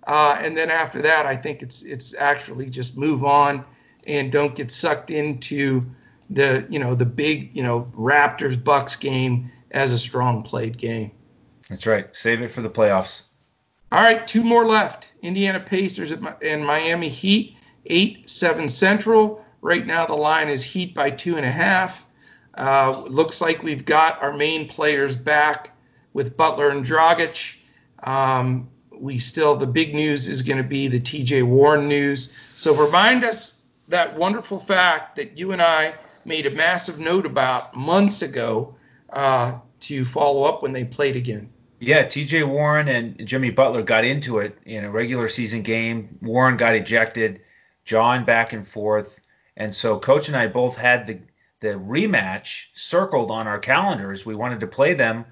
[0.06, 3.64] uh, and then after that, I think it's it's actually just move on
[4.06, 5.82] and don't get sucked into
[6.30, 11.12] the you know the big you know Raptors Bucks game as a strong played game.
[11.68, 12.14] That's right.
[12.14, 13.24] Save it for the playoffs.
[13.92, 15.12] All right, two more left.
[15.22, 17.56] Indiana Pacers and Miami Heat,
[17.86, 19.44] eight seven Central.
[19.60, 22.06] Right now, the line is Heat by two and a half.
[22.56, 25.76] Uh, looks like we've got our main players back
[26.12, 27.56] with Butler and Dragic.
[28.02, 32.36] Um, we still, the big news is going to be the TJ Warren news.
[32.56, 35.94] So remind us that wonderful fact that you and I
[36.26, 38.76] made a massive note about months ago
[39.10, 41.50] uh, to follow up when they played again.
[41.78, 46.18] Yeah, TJ Warren and Jimmy Butler got into it in a regular season game.
[46.22, 47.42] Warren got ejected,
[47.84, 49.20] John back and forth.
[49.56, 51.20] And so coach and I both had the
[51.60, 54.26] the rematch circled on our calendars.
[54.26, 55.24] We wanted to play them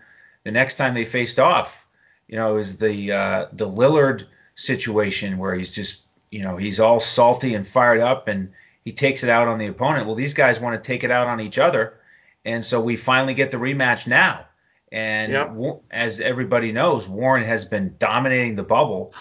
[0.45, 1.87] the next time they faced off,
[2.29, 4.25] you know, it was the uh, the Lillard
[4.55, 8.53] situation where he's just you know he's all salty and fired up and
[8.85, 10.07] he takes it out on the opponent.
[10.07, 11.99] Well, these guys want to take it out on each other,
[12.45, 14.47] and so we finally get the rematch now.
[14.93, 15.83] And yep.
[15.91, 19.15] as everybody knows, Warren has been dominating the bubble,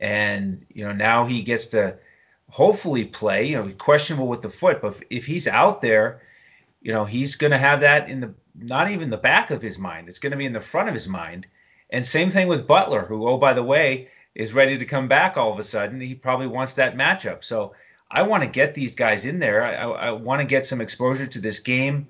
[0.00, 1.98] and you know now he gets to
[2.48, 3.46] hopefully play.
[3.48, 6.22] You know, questionable with the foot, but if he's out there,
[6.80, 9.78] you know he's going to have that in the not even the back of his
[9.78, 10.08] mind.
[10.08, 11.46] It's going to be in the front of his mind.
[11.90, 15.36] And same thing with Butler, who oh by the way is ready to come back
[15.36, 16.00] all of a sudden.
[16.00, 17.42] He probably wants that matchup.
[17.42, 17.74] So
[18.10, 19.62] I want to get these guys in there.
[19.62, 22.08] I, I want to get some exposure to this game.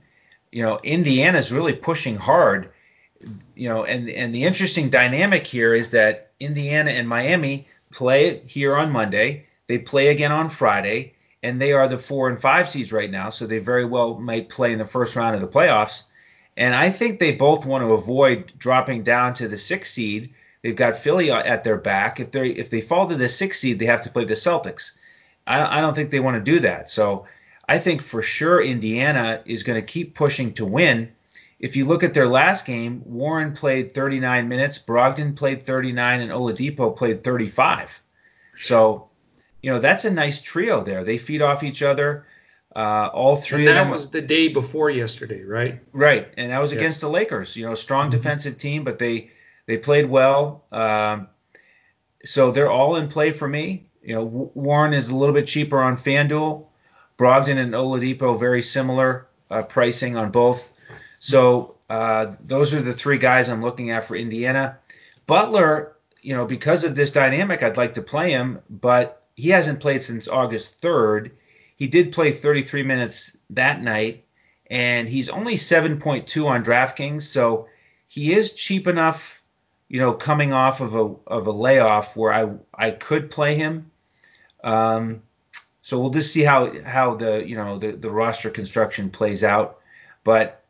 [0.53, 2.71] You know, Indiana's really pushing hard.
[3.57, 8.77] You know, and and the interesting dynamic here is that Indiana and Miami play here
[8.77, 9.47] on Monday.
[9.67, 13.31] They play again on Friday, and they are the four and five seeds right now.
[13.31, 16.05] So they very well might play in the first round of the playoffs.
[16.57, 20.35] And I think they both want to avoid dropping down to the sixth seed.
[20.63, 22.19] They've got Philly uh, at their back.
[22.21, 24.93] If they if they fall to the sixth seed, they have to play the Celtics.
[25.49, 26.91] I, I don't think they want to do that.
[26.91, 27.27] So
[27.69, 31.11] I think for sure Indiana is going to keep pushing to win.
[31.59, 36.31] If you look at their last game, Warren played 39 minutes, Brogdon played 39, and
[36.31, 38.01] Oladipo played 35.
[38.55, 39.09] So,
[39.63, 41.03] you know, that's a nice trio there.
[41.03, 42.27] They feed off each other.
[42.77, 43.67] Uh, all three.
[43.67, 45.81] And that them, was the day before yesterday, right?
[45.93, 46.81] Right, and that was yes.
[46.81, 47.57] against the Lakers.
[47.57, 48.19] You know, strong mm-hmm.
[48.19, 49.31] defensive team, but they
[49.67, 50.65] they played well.
[50.71, 51.29] Um,
[52.25, 53.88] so they're all in play for me.
[54.03, 56.67] You know, Warren is a little bit cheaper on FanDuel.
[57.19, 60.73] Brogdon and Oladipo very similar uh, pricing on both.
[61.21, 64.79] So uh, those are the three guys I'm looking at for Indiana.
[65.27, 69.81] Butler, you know, because of this dynamic, I'd like to play him, but he hasn't
[69.81, 71.33] played since August 3rd.
[71.77, 74.25] He did play 33 minutes that night,
[74.71, 77.69] and he's only 7.2 on DraftKings, so
[78.09, 79.38] he is cheap enough,
[79.89, 83.91] you know, coming off of a of a layoff where I I could play him.
[84.63, 85.23] Um,
[85.81, 89.79] so we'll just see how how the you know the, the roster construction plays out.
[90.25, 90.63] But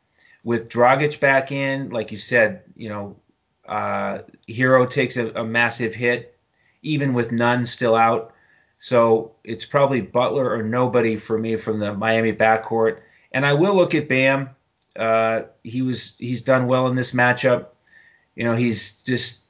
[0.45, 3.16] with Dragic back in, like you said, you know,
[3.66, 6.39] uh, Herro takes a, a, massive hit,
[6.83, 8.33] even with Nunn still out.
[8.79, 13.01] So it's probably Butler or nobody for me from the Miami backcourt.
[13.33, 14.51] And I will look at Bam.
[14.97, 17.66] Uh, he was he's done well in this matchup.
[18.39, 19.49] You know, he's just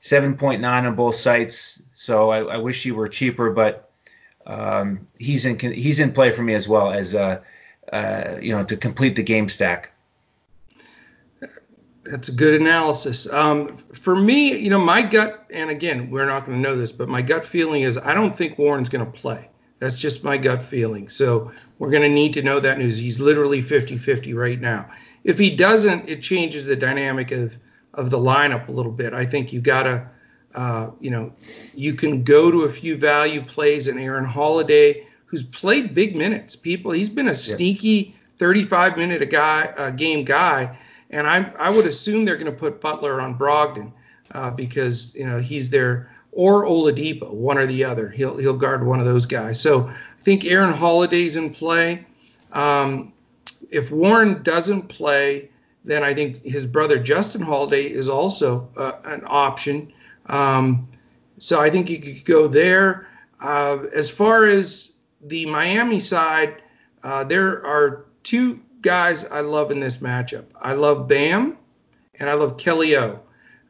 [0.00, 1.82] 7.9 on both sites.
[1.92, 3.90] So I, I wish he were cheaper, but
[4.46, 7.42] um, he's in he's in play for me as well as uh,
[7.92, 9.92] uh, you know to complete the game stack.
[12.04, 13.30] That's a good analysis.
[13.30, 16.92] Um, for me, you know, my gut, and again, we're not going to know this,
[16.92, 19.50] but my gut feeling is I don't think Warren's going to play.
[19.80, 21.08] That's just my gut feeling.
[21.08, 22.96] So we're going to need to know that news.
[22.96, 24.88] He's literally 50-50 right now.
[25.24, 27.58] If he doesn't, it changes the dynamic of
[27.96, 29.12] of the lineup a little bit.
[29.12, 30.08] I think you got to
[30.56, 31.32] uh, you know,
[31.74, 36.56] you can go to a few value plays in Aaron Holiday, who's played big minutes.
[36.56, 40.78] People, he's been a sneaky 35 minute a guy, a game guy,
[41.10, 43.92] and I I would assume they're going to put Butler on Brogdon
[44.32, 48.08] uh, because you know he's there or Oladipo, one or the other.
[48.08, 49.60] He'll he'll guard one of those guys.
[49.60, 52.06] So I think Aaron Holiday's in play.
[52.52, 53.12] Um,
[53.70, 55.50] if Warren doesn't play,
[55.86, 59.92] then I think his brother Justin Holiday is also uh, an option.
[60.26, 60.88] Um,
[61.38, 63.08] so I think you could go there.
[63.40, 66.60] Uh, as far as the Miami side,
[67.04, 70.46] uh, there are two guys I love in this matchup.
[70.60, 71.56] I love Bam
[72.18, 73.22] and I love Kelly O.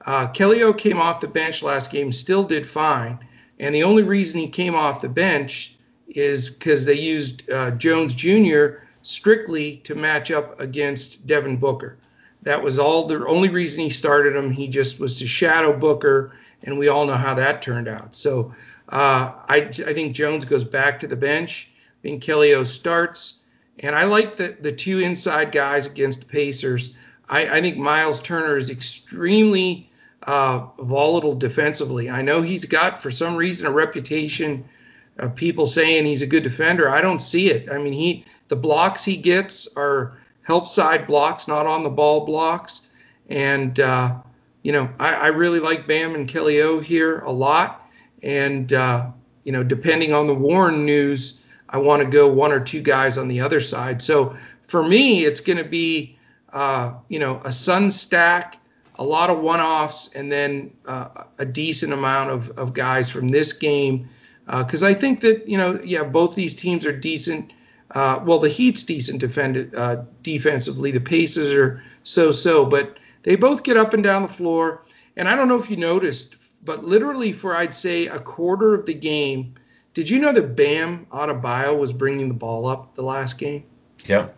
[0.05, 3.19] Uh, Kelly O came off the bench last game, still did fine.
[3.59, 5.77] And the only reason he came off the bench
[6.09, 8.79] is because they used uh, Jones Jr.
[9.07, 11.97] strictly to match up against Devin Booker.
[12.43, 14.51] That was all the only reason he started him.
[14.51, 16.33] He just was to shadow Booker
[16.63, 18.15] and we all know how that turned out.
[18.15, 18.55] So
[18.89, 21.71] uh, I, I, think Jones goes back to the bench.
[21.71, 23.45] I think Kelly O starts,
[23.81, 26.95] and I like the the two inside guys against the Pacers.
[27.29, 29.91] I, I think Miles Turner is extremely
[30.23, 32.09] uh, volatile defensively.
[32.09, 34.69] I know he's got for some reason a reputation
[35.19, 36.89] of people saying he's a good defender.
[36.89, 37.71] I don't see it.
[37.71, 42.25] I mean, he the blocks he gets are help side blocks, not on the ball
[42.25, 42.91] blocks,
[43.29, 44.17] and uh,
[44.67, 47.89] you know, I, I really like Bam and Kelly O here a lot.
[48.21, 49.12] And, uh,
[49.45, 53.17] you know, depending on the Warren news, I want to go one or two guys
[53.17, 54.03] on the other side.
[54.03, 54.35] So
[54.67, 56.19] for me, it's going to be,
[56.53, 58.59] uh, you know, a Sun stack,
[58.97, 63.29] a lot of one offs, and then uh, a decent amount of, of guys from
[63.29, 64.09] this game.
[64.47, 67.53] Because uh, I think that, you know, yeah, both these teams are decent.
[67.90, 70.90] Uh, well, the Heat's decent defended, uh, defensively.
[70.90, 74.82] The Pacers are so so, but They both get up and down the floor.
[75.16, 78.86] And I don't know if you noticed, but literally for I'd say a quarter of
[78.86, 79.55] the game,
[79.94, 83.64] did you know that Bam Adebayo was bringing the ball up the last game?
[84.05, 84.28] Yeah.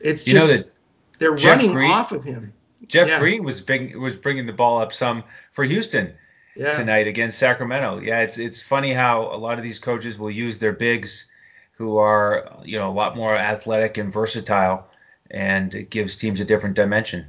[0.00, 0.80] It's You know just that
[1.18, 2.52] they're Jeff running Green- off of him.
[2.86, 3.18] Jeff Yeah.
[3.18, 6.12] Green was bring, was bringing the ball up some for Houston
[6.56, 6.72] Yeah.
[6.72, 8.00] tonight against Sacramento.
[8.00, 11.30] Yeah, it's it's funny how a lot of these coaches will use their bigs,
[11.72, 14.90] who are you know a lot more athletic and versatile,
[15.30, 17.26] and it gives teams a different dimension.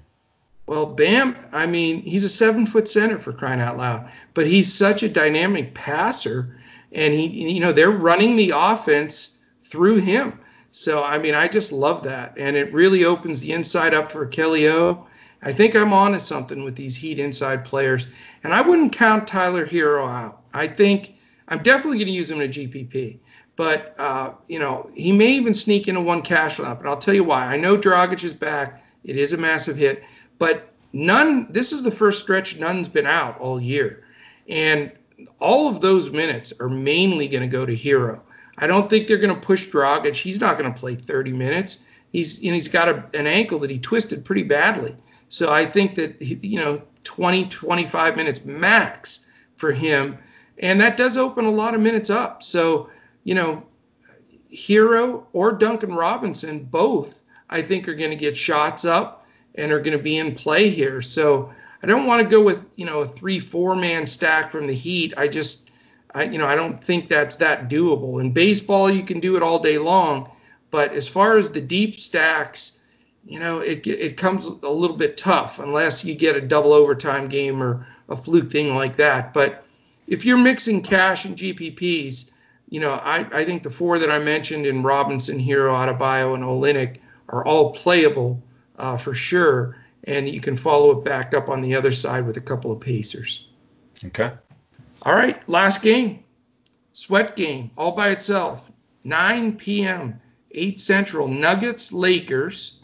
[0.67, 4.73] Well, Bam, I mean, he's a seven foot center for crying out loud, but he's
[4.73, 6.57] such a dynamic passer,
[6.91, 10.39] and he, you know, they're running the offense through him.
[10.71, 14.25] So, I mean, I just love that, and it really opens the inside up for
[14.25, 15.07] Kelly O.
[15.41, 18.09] I think I'm on to something with these Heat inside players,
[18.43, 20.41] and I wouldn't count Tyler Herro out.
[20.53, 21.15] I think
[21.47, 23.19] I'm definitely going to use him in a GPP,
[23.55, 27.13] but uh, you know, he may even sneak into one cash lineup, and I'll tell
[27.13, 27.45] you why.
[27.45, 30.03] I know Dragic is back; it is a massive hit,
[30.39, 31.47] but Nunn.
[31.51, 34.03] This is the first stretch Nunn's been out all year,
[34.49, 34.91] and
[35.39, 38.21] all of those minutes are mainly going to go to Herro.
[38.57, 40.15] I don't think they're going to push Dragic.
[40.15, 41.85] He's not going to play 30 minutes.
[42.11, 44.95] He's and he's got a, an ankle that he twisted pretty badly.
[45.30, 49.25] So I think that you know 20 25 minutes max
[49.55, 50.17] for him,
[50.57, 52.43] and that does open a lot of minutes up.
[52.43, 52.89] So
[53.23, 53.63] you know
[54.53, 59.25] Herro or Duncan Robinson, both, I think, are going to get shots up
[59.55, 61.01] and are going to be in play here.
[61.01, 61.51] So
[61.84, 64.73] I don't want to go with, you know, a three, four man stack from the
[64.73, 65.13] Heat.
[65.17, 65.71] I just,
[66.13, 68.21] I, you know, I don't think that's that doable.
[68.21, 70.32] In baseball, you can do it all day long.
[70.69, 72.76] But as far as the deep stacks,
[73.28, 77.28] you know, it, it comes a little bit tough unless you get a double overtime
[77.28, 79.34] game or a fluke thing like that.
[79.34, 79.65] But
[80.07, 82.32] if you're mixing cash and GPPs,
[82.69, 86.43] you know, I, I think the four that I mentioned in Robinson, Herro, Adebayo, and
[86.43, 88.41] Olynyk are all playable
[88.78, 89.78] uh, for sure.
[90.05, 92.80] And you can follow it back up on the other side with a couple of
[92.80, 93.47] Pacers.
[94.05, 94.32] Okay.
[95.03, 96.23] All right, last game.
[96.93, 98.71] Sweat game, all by itself.
[99.03, 100.19] 9 p.m.,
[100.51, 102.82] 8 Central, Nuggets, Lakers.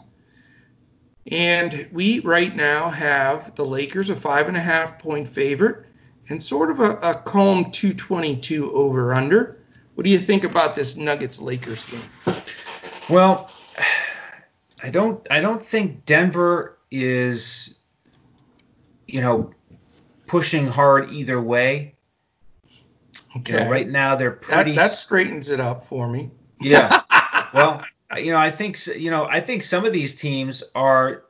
[1.30, 5.86] And we right now have the Lakers a five and a half point favorite
[6.28, 9.58] and sort of a, a calm 222 over under.
[9.94, 12.00] What do you think about this Nuggets Lakers game?
[13.08, 13.50] Well,
[14.82, 17.80] I don't I don't think Denver is
[19.06, 19.52] you know
[20.26, 21.94] pushing hard either way.
[23.46, 26.30] You know, right now they're that, pretty that straightens it up for me.
[26.60, 27.02] yeah.
[27.54, 27.84] well,
[28.16, 31.24] you know, I think you know, I think some of these teams are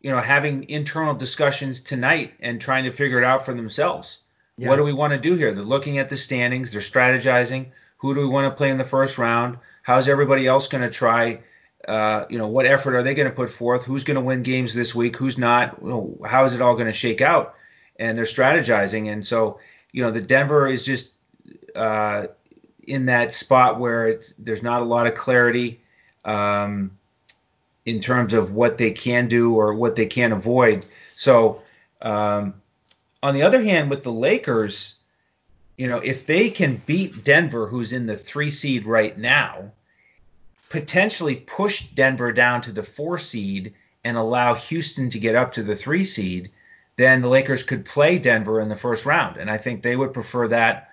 [0.00, 4.20] you know having internal discussions tonight and trying to figure it out for themselves.
[4.56, 4.68] Yeah.
[4.68, 5.52] What do we want to do here?
[5.52, 7.70] They're looking at the standings, they're strategizing.
[7.98, 9.58] Who do we want to play in the first round?
[9.82, 11.40] How's everybody else going to try?
[11.86, 13.84] Uh, you know, what effort are they going to put forth?
[13.84, 15.16] Who's going to win games this week?
[15.16, 15.78] Who's not?
[15.82, 17.54] You know, how is it all going to shake out?
[17.98, 19.12] And they're strategizing.
[19.12, 19.58] And so,
[19.92, 21.14] you know, the Denver is just
[21.74, 22.26] uh,
[22.86, 25.80] in that spot where there's not a lot of clarity
[26.24, 26.92] um,
[27.84, 30.84] in terms of what they can do or what they can avoid.
[31.16, 31.62] So,
[32.02, 32.54] um,
[33.22, 34.96] on the other hand, with the Lakers,
[35.76, 39.72] you know, if they can beat Denver, who's in the three seed right now,
[40.68, 43.74] potentially push Denver down to the four seed
[44.04, 46.50] and allow Houston to get up to the three seed,
[46.96, 49.36] then the Lakers could play Denver in the first round.
[49.36, 50.90] And I think they would prefer that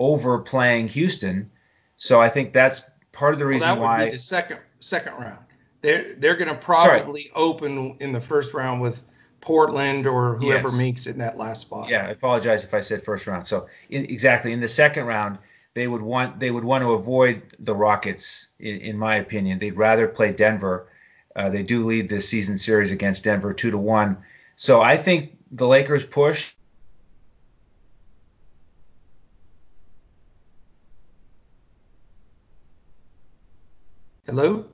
[0.00, 1.50] over playing Houston.
[1.96, 2.82] So I think that's
[3.12, 4.04] part of the Well, reason that would why.
[4.06, 5.38] be the second second round.
[5.82, 7.00] They're they're going to Sorry.
[7.00, 9.04] probably open in the first round with
[9.40, 10.78] Portland or whoever Yes.
[10.78, 11.88] makes it in that last spot.
[11.90, 13.46] Yeah, I apologize if I said first round.
[13.46, 15.38] So in, exactly in the second round,
[15.74, 18.48] they would want they would want to avoid the Rockets.
[18.58, 20.88] In, in my opinion, they'd rather play Denver.
[21.36, 24.16] Uh, they do lead this season series against Denver two to one.
[24.56, 26.52] So I think the Lakers push.
[34.26, 34.64] Hello.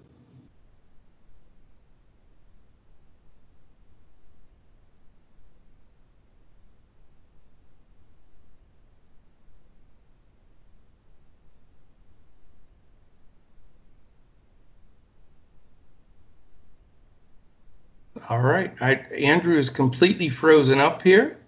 [18.28, 18.72] All right.
[18.80, 21.38] I, Andrew is completely frozen up here.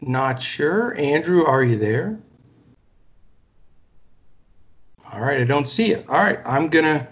[0.00, 0.96] Not sure.
[0.96, 2.20] Andrew, are you there?
[5.18, 5.40] All right.
[5.40, 6.08] I don't see it.
[6.08, 6.38] All right.
[6.44, 7.06] I'm to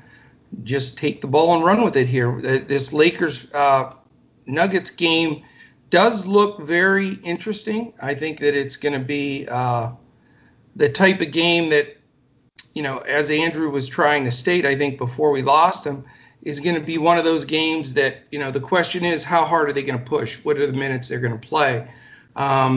[0.62, 2.40] just take the ball and run with it here.
[2.40, 3.94] This Lakers uh,
[4.46, 5.42] Nuggets game
[5.90, 7.92] does look very interesting.
[8.00, 9.92] I think that it's going to be uh,
[10.76, 11.96] the type of game that,
[12.74, 16.04] you know, as Andrew was trying to state, I think before we lost him,
[16.42, 19.44] is going to be one of those games that you know the question is how
[19.44, 20.36] hard are they going to push?
[20.44, 21.88] What are the minutes they're going to play?
[22.36, 22.46] Um,